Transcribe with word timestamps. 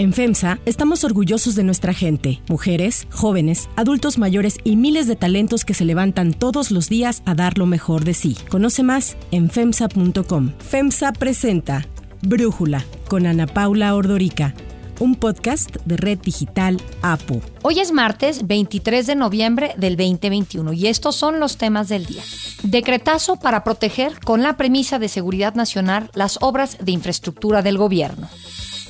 En 0.00 0.14
FEMSA 0.14 0.60
estamos 0.64 1.04
orgullosos 1.04 1.54
de 1.56 1.62
nuestra 1.62 1.92
gente, 1.92 2.40
mujeres, 2.48 3.06
jóvenes, 3.10 3.68
adultos 3.76 4.16
mayores 4.16 4.56
y 4.64 4.76
miles 4.76 5.06
de 5.06 5.14
talentos 5.14 5.66
que 5.66 5.74
se 5.74 5.84
levantan 5.84 6.32
todos 6.32 6.70
los 6.70 6.88
días 6.88 7.22
a 7.26 7.34
dar 7.34 7.58
lo 7.58 7.66
mejor 7.66 8.04
de 8.04 8.14
sí. 8.14 8.34
Conoce 8.48 8.82
más 8.82 9.18
en 9.30 9.50
FEMSA.com. 9.50 10.52
FEMSA 10.58 11.12
presenta 11.12 11.86
Brújula 12.22 12.82
con 13.08 13.26
Ana 13.26 13.46
Paula 13.46 13.94
Ordorica 13.94 14.54
un 15.00 15.14
podcast 15.14 15.76
de 15.86 15.96
Red 15.96 16.20
Digital 16.20 16.80
APO. 17.02 17.40
Hoy 17.62 17.80
es 17.80 17.90
martes 17.90 18.46
23 18.46 19.06
de 19.06 19.16
noviembre 19.16 19.74
del 19.76 19.96
2021 19.96 20.74
y 20.74 20.86
estos 20.86 21.16
son 21.16 21.40
los 21.40 21.56
temas 21.56 21.88
del 21.88 22.06
día. 22.06 22.22
Decretazo 22.62 23.36
para 23.36 23.64
proteger 23.64 24.20
con 24.20 24.42
la 24.42 24.56
premisa 24.56 24.98
de 24.98 25.08
seguridad 25.08 25.54
nacional 25.54 26.10
las 26.14 26.38
obras 26.42 26.76
de 26.80 26.92
infraestructura 26.92 27.62
del 27.62 27.78
gobierno. 27.78 28.28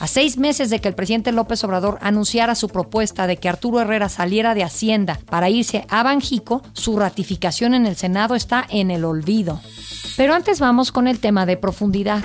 A 0.00 0.06
seis 0.06 0.38
meses 0.38 0.70
de 0.70 0.80
que 0.80 0.88
el 0.88 0.94
presidente 0.94 1.30
López 1.30 1.62
Obrador 1.62 1.98
anunciara 2.00 2.54
su 2.54 2.68
propuesta 2.68 3.26
de 3.26 3.36
que 3.36 3.50
Arturo 3.50 3.80
Herrera 3.80 4.08
saliera 4.08 4.54
de 4.54 4.64
Hacienda 4.64 5.18
para 5.26 5.50
irse 5.50 5.84
a 5.90 6.02
Banjico, 6.02 6.62
su 6.72 6.98
ratificación 6.98 7.74
en 7.74 7.84
el 7.84 7.96
Senado 7.96 8.34
está 8.34 8.64
en 8.70 8.90
el 8.90 9.04
olvido. 9.04 9.60
Pero 10.16 10.34
antes 10.34 10.58
vamos 10.58 10.90
con 10.90 11.06
el 11.06 11.20
tema 11.20 11.44
de 11.44 11.58
profundidad 11.58 12.24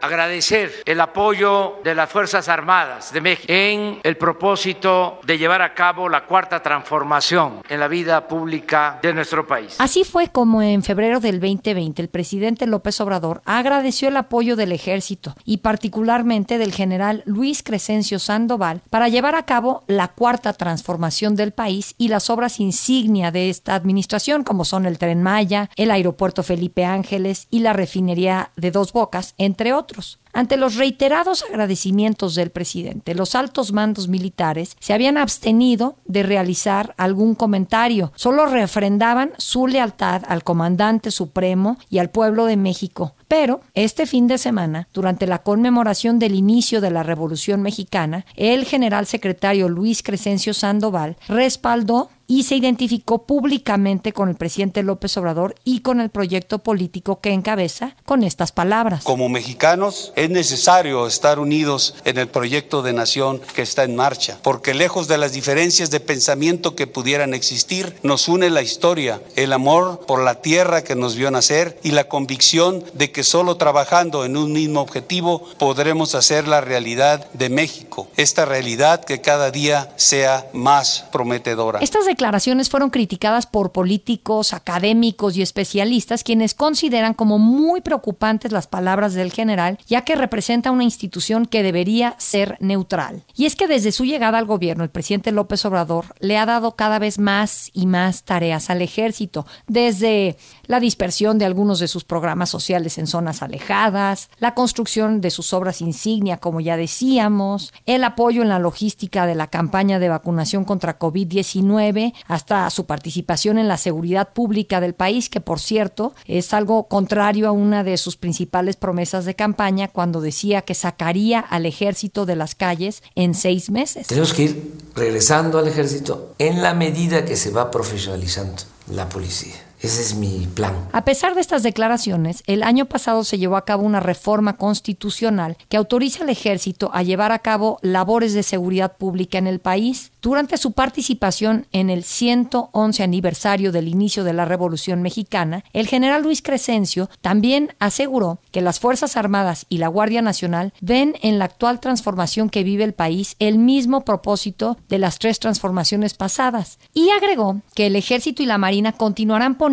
agradecer 0.00 0.72
el 0.84 1.00
apoyo 1.00 1.80
de 1.84 1.94
las 1.94 2.10
Fuerzas 2.10 2.48
Armadas 2.48 3.12
de 3.12 3.20
México 3.20 3.52
en 3.52 4.00
el 4.02 4.16
propósito 4.16 5.20
de 5.24 5.38
llevar 5.38 5.62
a 5.62 5.74
cabo 5.74 6.08
la 6.08 6.24
cuarta 6.24 6.62
transformación 6.62 7.62
en 7.68 7.80
la 7.80 7.88
vida 7.88 8.26
pública 8.26 8.98
de 9.02 9.12
nuestro 9.12 9.46
país. 9.46 9.76
Así 9.78 10.04
fue 10.04 10.28
como 10.28 10.62
en 10.62 10.82
febrero 10.82 11.20
del 11.20 11.40
2020 11.40 12.02
el 12.02 12.08
presidente 12.08 12.66
López 12.66 13.00
Obrador 13.00 13.42
agradeció 13.44 14.08
el 14.08 14.16
apoyo 14.16 14.56
del 14.56 14.72
ejército 14.72 15.34
y 15.44 15.58
particularmente 15.58 16.58
del 16.58 16.72
general 16.72 17.22
Luis 17.26 17.62
Crescencio 17.62 18.18
Sandoval 18.18 18.80
para 18.90 19.08
llevar 19.08 19.34
a 19.34 19.44
cabo 19.44 19.84
la 19.86 20.08
cuarta 20.08 20.52
transformación 20.52 21.36
del 21.36 21.52
país 21.52 21.94
y 21.98 22.08
las 22.08 22.30
obras 22.30 22.60
insignia 22.60 23.30
de 23.30 23.50
esta 23.50 23.74
administración 23.74 24.44
como 24.44 24.64
son 24.64 24.86
el 24.86 24.98
tren 24.98 25.22
Maya, 25.22 25.70
el 25.76 25.90
aeropuerto 25.90 26.42
Felipe 26.42 26.84
Ángeles 26.84 27.46
y 27.50 27.60
la 27.60 27.72
refinería 27.72 28.50
de 28.56 28.70
Dos 28.70 28.92
Bocas, 28.92 29.34
entre 29.38 29.72
otros 29.72 29.89
otros. 29.90 30.18
Ante 30.32 30.56
los 30.56 30.76
reiterados 30.76 31.42
agradecimientos 31.42 32.34
del 32.34 32.50
presidente, 32.50 33.14
los 33.14 33.34
altos 33.34 33.72
mandos 33.72 34.08
militares 34.08 34.76
se 34.78 34.92
habían 34.92 35.16
abstenido 35.16 35.96
de 36.04 36.22
realizar 36.22 36.94
algún 36.96 37.34
comentario, 37.34 38.12
solo 38.14 38.46
refrendaban 38.46 39.32
su 39.38 39.66
lealtad 39.66 40.22
al 40.28 40.44
comandante 40.44 41.10
supremo 41.10 41.78
y 41.88 41.98
al 41.98 42.10
pueblo 42.10 42.46
de 42.46 42.56
México. 42.56 43.14
Pero 43.26 43.60
este 43.74 44.06
fin 44.06 44.26
de 44.26 44.38
semana, 44.38 44.88
durante 44.92 45.26
la 45.26 45.42
conmemoración 45.42 46.18
del 46.18 46.34
inicio 46.34 46.80
de 46.80 46.90
la 46.90 47.02
Revolución 47.02 47.62
Mexicana, 47.62 48.24
el 48.34 48.64
general 48.64 49.06
secretario 49.06 49.68
Luis 49.68 50.02
Crescencio 50.02 50.54
Sandoval 50.54 51.16
respaldó 51.28 52.10
y 52.30 52.44
se 52.44 52.54
identificó 52.54 53.26
públicamente 53.26 54.12
con 54.12 54.28
el 54.28 54.36
presidente 54.36 54.84
López 54.84 55.16
Obrador 55.16 55.56
y 55.64 55.80
con 55.80 56.00
el 56.00 56.10
proyecto 56.10 56.60
político 56.60 57.20
que 57.20 57.32
encabeza 57.32 57.96
con 58.04 58.22
estas 58.22 58.52
palabras. 58.52 59.02
Como 59.02 59.28
mexicanos 59.28 60.12
es 60.20 60.28
necesario 60.28 61.06
estar 61.06 61.38
unidos 61.38 61.94
en 62.04 62.18
el 62.18 62.28
proyecto 62.28 62.82
de 62.82 62.92
nación 62.92 63.40
que 63.54 63.62
está 63.62 63.84
en 63.84 63.96
marcha, 63.96 64.38
porque 64.42 64.74
lejos 64.74 65.08
de 65.08 65.16
las 65.16 65.32
diferencias 65.32 65.90
de 65.90 65.98
pensamiento 65.98 66.76
que 66.76 66.86
pudieran 66.86 67.32
existir, 67.32 67.96
nos 68.02 68.28
une 68.28 68.50
la 68.50 68.60
historia, 68.60 69.22
el 69.34 69.50
amor 69.54 70.04
por 70.06 70.22
la 70.22 70.42
tierra 70.42 70.84
que 70.84 70.94
nos 70.94 71.16
vio 71.16 71.30
nacer 71.30 71.78
y 71.82 71.92
la 71.92 72.04
convicción 72.04 72.84
de 72.92 73.10
que 73.12 73.24
solo 73.24 73.56
trabajando 73.56 74.26
en 74.26 74.36
un 74.36 74.52
mismo 74.52 74.82
objetivo 74.82 75.42
podremos 75.58 76.14
hacer 76.14 76.46
la 76.46 76.60
realidad 76.60 77.26
de 77.32 77.48
México, 77.48 78.08
esta 78.18 78.44
realidad 78.44 79.02
que 79.02 79.22
cada 79.22 79.50
día 79.50 79.90
sea 79.96 80.46
más 80.52 81.06
prometedora. 81.10 81.80
Declaraciones 82.10 82.68
fueron 82.70 82.90
criticadas 82.90 83.46
por 83.46 83.70
políticos, 83.70 84.52
académicos 84.52 85.36
y 85.36 85.42
especialistas, 85.42 86.24
quienes 86.24 86.54
consideran 86.54 87.14
como 87.14 87.38
muy 87.38 87.82
preocupantes 87.82 88.50
las 88.50 88.66
palabras 88.66 89.14
del 89.14 89.32
general, 89.32 89.78
ya 89.86 90.02
que 90.02 90.09
representa 90.14 90.70
una 90.70 90.84
institución 90.84 91.46
que 91.46 91.62
debería 91.62 92.14
ser 92.18 92.56
neutral. 92.60 93.24
Y 93.34 93.46
es 93.46 93.56
que 93.56 93.66
desde 93.66 93.92
su 93.92 94.04
llegada 94.04 94.38
al 94.38 94.46
gobierno, 94.46 94.84
el 94.84 94.90
presidente 94.90 95.32
López 95.32 95.64
Obrador 95.64 96.06
le 96.20 96.38
ha 96.38 96.46
dado 96.46 96.76
cada 96.76 96.98
vez 96.98 97.18
más 97.18 97.70
y 97.72 97.86
más 97.86 98.24
tareas 98.24 98.70
al 98.70 98.82
ejército, 98.82 99.46
desde 99.66 100.36
la 100.66 100.80
dispersión 100.80 101.38
de 101.38 101.44
algunos 101.44 101.80
de 101.80 101.88
sus 101.88 102.04
programas 102.04 102.50
sociales 102.50 102.98
en 102.98 103.06
zonas 103.06 103.42
alejadas, 103.42 104.30
la 104.38 104.54
construcción 104.54 105.20
de 105.20 105.30
sus 105.30 105.52
obras 105.52 105.80
insignia, 105.80 106.36
como 106.38 106.60
ya 106.60 106.76
decíamos, 106.76 107.72
el 107.86 108.04
apoyo 108.04 108.42
en 108.42 108.48
la 108.48 108.58
logística 108.58 109.26
de 109.26 109.34
la 109.34 109.48
campaña 109.48 109.98
de 109.98 110.08
vacunación 110.08 110.64
contra 110.64 110.98
COVID-19, 110.98 112.14
hasta 112.26 112.70
su 112.70 112.86
participación 112.86 113.58
en 113.58 113.68
la 113.68 113.76
seguridad 113.76 114.32
pública 114.32 114.80
del 114.80 114.94
país, 114.94 115.28
que 115.28 115.40
por 115.40 115.60
cierto 115.60 116.14
es 116.26 116.54
algo 116.54 116.88
contrario 116.88 117.48
a 117.48 117.52
una 117.52 117.84
de 117.84 117.96
sus 117.96 118.16
principales 118.16 118.76
promesas 118.76 119.24
de 119.24 119.34
campaña 119.34 119.88
cuando 120.00 120.22
decía 120.22 120.62
que 120.62 120.72
sacaría 120.72 121.40
al 121.40 121.66
ejército 121.66 122.24
de 122.24 122.34
las 122.34 122.54
calles 122.54 123.02
en 123.16 123.34
seis 123.34 123.68
meses. 123.68 124.06
Tenemos 124.06 124.32
que 124.32 124.44
ir 124.44 124.72
regresando 124.94 125.58
al 125.58 125.68
ejército 125.68 126.32
en 126.38 126.62
la 126.62 126.72
medida 126.72 127.26
que 127.26 127.36
se 127.36 127.50
va 127.50 127.70
profesionalizando 127.70 128.62
la 128.90 129.10
policía. 129.10 129.56
Ese 129.82 130.02
es 130.02 130.14
mi 130.14 130.46
plan. 130.46 130.74
A 130.92 131.06
pesar 131.06 131.34
de 131.34 131.40
estas 131.40 131.62
declaraciones, 131.62 132.42
el 132.46 132.62
año 132.62 132.84
pasado 132.84 133.24
se 133.24 133.38
llevó 133.38 133.56
a 133.56 133.64
cabo 133.64 133.82
una 133.82 134.00
reforma 134.00 134.58
constitucional 134.58 135.56
que 135.70 135.78
autoriza 135.78 136.22
al 136.22 136.28
ejército 136.28 136.90
a 136.92 137.02
llevar 137.02 137.32
a 137.32 137.38
cabo 137.38 137.78
labores 137.80 138.34
de 138.34 138.42
seguridad 138.42 138.98
pública 138.98 139.38
en 139.38 139.46
el 139.46 139.58
país. 139.58 140.12
Durante 140.20 140.58
su 140.58 140.72
participación 140.72 141.66
en 141.72 141.88
el 141.88 142.04
111 142.04 143.02
aniversario 143.02 143.72
del 143.72 143.88
inicio 143.88 144.22
de 144.22 144.34
la 144.34 144.44
Revolución 144.44 145.00
Mexicana, 145.00 145.64
el 145.72 145.86
general 145.86 146.22
Luis 146.22 146.42
Crescencio 146.42 147.08
también 147.22 147.74
aseguró 147.78 148.38
que 148.50 148.60
las 148.60 148.80
Fuerzas 148.80 149.16
Armadas 149.16 149.64
y 149.70 149.78
la 149.78 149.88
Guardia 149.88 150.20
Nacional 150.20 150.74
ven 150.82 151.14
en 151.22 151.38
la 151.38 151.46
actual 151.46 151.80
transformación 151.80 152.50
que 152.50 152.64
vive 152.64 152.84
el 152.84 152.92
país 152.92 153.34
el 153.38 153.56
mismo 153.56 154.04
propósito 154.04 154.76
de 154.90 154.98
las 154.98 155.18
tres 155.18 155.38
transformaciones 155.38 156.12
pasadas 156.12 156.78
y 156.92 157.08
agregó 157.08 157.62
que 157.74 157.86
el 157.86 157.96
ejército 157.96 158.42
y 158.42 158.46
la 158.46 158.58
marina 158.58 158.92
continuarán 158.92 159.54
poniendo 159.54 159.69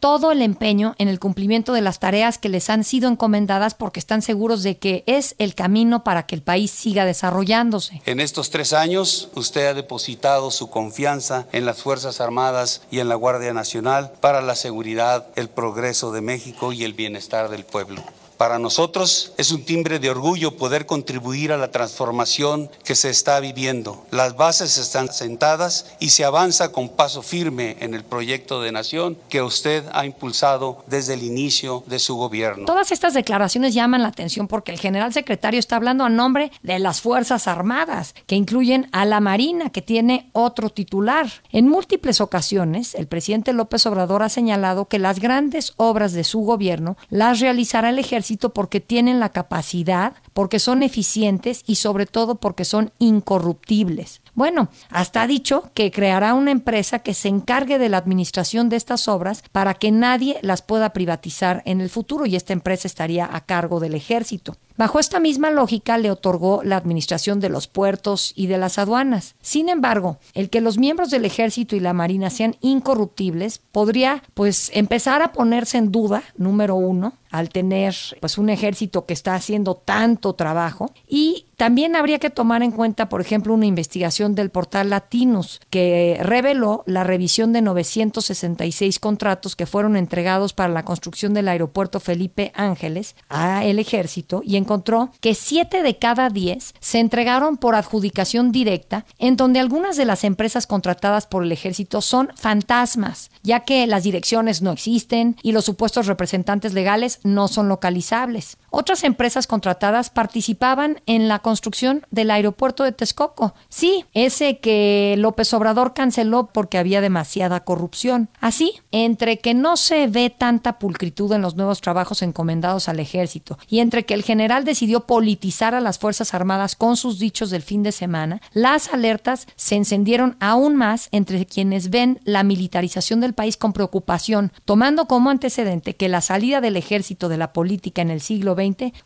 todo 0.00 0.32
el 0.32 0.42
empeño 0.42 0.94
en 0.98 1.08
el 1.08 1.18
cumplimiento 1.18 1.72
de 1.72 1.80
las 1.80 1.98
tareas 1.98 2.38
que 2.38 2.48
les 2.48 2.70
han 2.70 2.84
sido 2.84 3.08
encomendadas 3.08 3.74
porque 3.74 4.00
están 4.00 4.22
seguros 4.22 4.62
de 4.62 4.78
que 4.78 5.04
es 5.06 5.34
el 5.38 5.54
camino 5.54 6.04
para 6.04 6.26
que 6.26 6.34
el 6.34 6.42
país 6.42 6.70
siga 6.70 7.04
desarrollándose. 7.04 8.02
En 8.06 8.20
estos 8.20 8.50
tres 8.50 8.72
años 8.72 9.30
usted 9.34 9.66
ha 9.66 9.74
depositado 9.74 10.50
su 10.50 10.70
confianza 10.70 11.46
en 11.52 11.66
las 11.66 11.82
Fuerzas 11.82 12.20
Armadas 12.20 12.82
y 12.90 13.00
en 13.00 13.08
la 13.08 13.14
Guardia 13.14 13.52
Nacional 13.52 14.12
para 14.20 14.42
la 14.42 14.54
seguridad, 14.54 15.26
el 15.36 15.48
progreso 15.48 16.12
de 16.12 16.20
México 16.20 16.72
y 16.72 16.84
el 16.84 16.92
bienestar 16.92 17.48
del 17.48 17.64
pueblo. 17.64 18.02
Para 18.38 18.60
nosotros 18.60 19.32
es 19.36 19.50
un 19.50 19.64
timbre 19.64 19.98
de 19.98 20.10
orgullo 20.10 20.56
poder 20.56 20.86
contribuir 20.86 21.50
a 21.50 21.56
la 21.56 21.72
transformación 21.72 22.70
que 22.84 22.94
se 22.94 23.10
está 23.10 23.40
viviendo. 23.40 24.06
Las 24.12 24.36
bases 24.36 24.78
están 24.78 25.12
sentadas 25.12 25.86
y 25.98 26.10
se 26.10 26.24
avanza 26.24 26.70
con 26.70 26.88
paso 26.88 27.22
firme 27.22 27.76
en 27.80 27.94
el 27.94 28.04
proyecto 28.04 28.62
de 28.62 28.70
nación 28.70 29.18
que 29.28 29.42
usted 29.42 29.82
ha 29.92 30.06
impulsado 30.06 30.84
desde 30.86 31.14
el 31.14 31.24
inicio 31.24 31.82
de 31.88 31.98
su 31.98 32.14
gobierno. 32.14 32.66
Todas 32.66 32.92
estas 32.92 33.12
declaraciones 33.12 33.74
llaman 33.74 34.02
la 34.02 34.08
atención 34.08 34.46
porque 34.46 34.70
el 34.70 34.78
general 34.78 35.12
secretario 35.12 35.58
está 35.58 35.74
hablando 35.74 36.04
a 36.04 36.08
nombre 36.08 36.52
de 36.62 36.78
las 36.78 37.00
Fuerzas 37.00 37.48
Armadas, 37.48 38.14
que 38.28 38.36
incluyen 38.36 38.88
a 38.92 39.04
la 39.04 39.18
Marina, 39.18 39.70
que 39.70 39.82
tiene 39.82 40.30
otro 40.32 40.70
titular. 40.70 41.28
En 41.50 41.68
múltiples 41.68 42.20
ocasiones, 42.20 42.94
el 42.94 43.08
presidente 43.08 43.52
López 43.52 43.84
Obrador 43.86 44.22
ha 44.22 44.28
señalado 44.28 44.84
que 44.84 45.00
las 45.00 45.18
grandes 45.18 45.72
obras 45.76 46.12
de 46.12 46.22
su 46.22 46.42
gobierno 46.42 46.96
las 47.10 47.40
realizará 47.40 47.90
el 47.90 47.98
ejército 47.98 48.27
porque 48.36 48.80
tienen 48.80 49.20
la 49.20 49.30
capacidad, 49.30 50.14
porque 50.32 50.58
son 50.58 50.82
eficientes 50.82 51.62
y 51.66 51.76
sobre 51.76 52.06
todo 52.06 52.36
porque 52.36 52.64
son 52.64 52.92
incorruptibles. 52.98 54.20
Bueno, 54.38 54.68
hasta 54.88 55.22
ha 55.22 55.26
dicho 55.26 55.68
que 55.74 55.90
creará 55.90 56.34
una 56.34 56.52
empresa 56.52 57.00
que 57.00 57.12
se 57.12 57.26
encargue 57.26 57.80
de 57.80 57.88
la 57.88 57.96
administración 57.96 58.68
de 58.68 58.76
estas 58.76 59.08
obras 59.08 59.42
para 59.50 59.74
que 59.74 59.90
nadie 59.90 60.38
las 60.42 60.62
pueda 60.62 60.92
privatizar 60.92 61.60
en 61.64 61.80
el 61.80 61.90
futuro 61.90 62.24
y 62.24 62.36
esta 62.36 62.52
empresa 62.52 62.86
estaría 62.86 63.28
a 63.28 63.40
cargo 63.46 63.80
del 63.80 63.96
ejército. 63.96 64.56
Bajo 64.76 65.00
esta 65.00 65.18
misma 65.18 65.50
lógica 65.50 65.98
le 65.98 66.12
otorgó 66.12 66.62
la 66.62 66.76
administración 66.76 67.40
de 67.40 67.48
los 67.48 67.66
puertos 67.66 68.32
y 68.36 68.46
de 68.46 68.58
las 68.58 68.78
aduanas. 68.78 69.34
Sin 69.42 69.68
embargo, 69.68 70.20
el 70.34 70.50
que 70.50 70.60
los 70.60 70.78
miembros 70.78 71.10
del 71.10 71.24
ejército 71.24 71.74
y 71.74 71.80
la 71.80 71.92
marina 71.92 72.30
sean 72.30 72.54
incorruptibles 72.60 73.58
podría 73.72 74.22
pues 74.34 74.70
empezar 74.72 75.20
a 75.20 75.32
ponerse 75.32 75.78
en 75.78 75.90
duda, 75.90 76.22
número 76.36 76.76
uno, 76.76 77.14
al 77.32 77.48
tener 77.48 77.96
pues 78.20 78.38
un 78.38 78.50
ejército 78.50 79.04
que 79.04 79.14
está 79.14 79.34
haciendo 79.34 79.74
tanto 79.74 80.34
trabajo 80.34 80.92
y 81.08 81.46
También 81.58 81.96
habría 81.96 82.20
que 82.20 82.30
tomar 82.30 82.62
en 82.62 82.70
cuenta, 82.70 83.08
por 83.08 83.20
ejemplo, 83.20 83.52
una 83.52 83.66
investigación 83.66 84.36
del 84.36 84.48
portal 84.48 84.90
Latinus 84.90 85.60
que 85.70 86.16
reveló 86.22 86.84
la 86.86 87.02
revisión 87.02 87.52
de 87.52 87.62
966 87.62 89.00
contratos 89.00 89.56
que 89.56 89.66
fueron 89.66 89.96
entregados 89.96 90.52
para 90.52 90.72
la 90.72 90.84
construcción 90.84 91.34
del 91.34 91.48
aeropuerto 91.48 91.98
Felipe 91.98 92.52
Ángeles 92.54 93.16
a 93.28 93.64
el 93.64 93.80
ejército 93.80 94.40
y 94.44 94.56
encontró 94.56 95.10
que 95.20 95.34
7 95.34 95.82
de 95.82 95.98
cada 95.98 96.30
10 96.30 96.74
se 96.78 97.00
entregaron 97.00 97.56
por 97.56 97.74
adjudicación 97.74 98.52
directa, 98.52 99.04
en 99.18 99.34
donde 99.34 99.58
algunas 99.58 99.96
de 99.96 100.04
las 100.04 100.22
empresas 100.22 100.68
contratadas 100.68 101.26
por 101.26 101.42
el 101.42 101.50
ejército 101.50 102.02
son 102.02 102.28
fantasmas, 102.36 103.32
ya 103.42 103.64
que 103.64 103.84
las 103.88 104.04
direcciones 104.04 104.62
no 104.62 104.70
existen 104.70 105.34
y 105.42 105.50
los 105.50 105.64
supuestos 105.64 106.06
representantes 106.06 106.72
legales 106.72 107.18
no 107.24 107.48
son 107.48 107.68
localizables. 107.68 108.58
Otras 108.70 109.04
empresas 109.04 109.46
contratadas 109.46 110.10
participaban 110.10 111.00
en 111.06 111.28
la 111.28 111.38
construcción 111.38 112.06
del 112.10 112.30
aeropuerto 112.30 112.84
de 112.84 112.92
Texcoco. 112.92 113.54
Sí, 113.68 114.04
ese 114.12 114.58
que 114.58 115.14
López 115.18 115.52
Obrador 115.54 115.94
canceló 115.94 116.50
porque 116.52 116.78
había 116.78 117.00
demasiada 117.00 117.60
corrupción. 117.60 118.28
Así, 118.40 118.74
entre 118.92 119.38
que 119.38 119.54
no 119.54 119.76
se 119.76 120.06
ve 120.06 120.30
tanta 120.30 120.78
pulcritud 120.78 121.32
en 121.32 121.42
los 121.42 121.56
nuevos 121.56 121.80
trabajos 121.80 122.22
encomendados 122.22 122.88
al 122.88 123.00
ejército 123.00 123.58
y 123.68 123.80
entre 123.80 124.04
que 124.04 124.14
el 124.14 124.22
general 124.22 124.64
decidió 124.64 125.06
politizar 125.06 125.74
a 125.74 125.80
las 125.80 125.98
Fuerzas 125.98 126.34
Armadas 126.34 126.76
con 126.76 126.96
sus 126.96 127.18
dichos 127.18 127.50
del 127.50 127.62
fin 127.62 127.82
de 127.82 127.92
semana, 127.92 128.40
las 128.52 128.92
alertas 128.92 129.46
se 129.56 129.76
encendieron 129.76 130.36
aún 130.40 130.76
más 130.76 131.08
entre 131.12 131.46
quienes 131.46 131.90
ven 131.90 132.20
la 132.24 132.42
militarización 132.42 133.20
del 133.20 133.34
país 133.34 133.56
con 133.56 133.72
preocupación, 133.72 134.52
tomando 134.64 135.06
como 135.06 135.30
antecedente 135.30 135.96
que 135.96 136.08
la 136.08 136.20
salida 136.20 136.60
del 136.60 136.76
ejército 136.76 137.28
de 137.28 137.38
la 137.38 137.52
política 137.52 138.02
en 138.02 138.10
el 138.10 138.20
siglo 138.20 138.54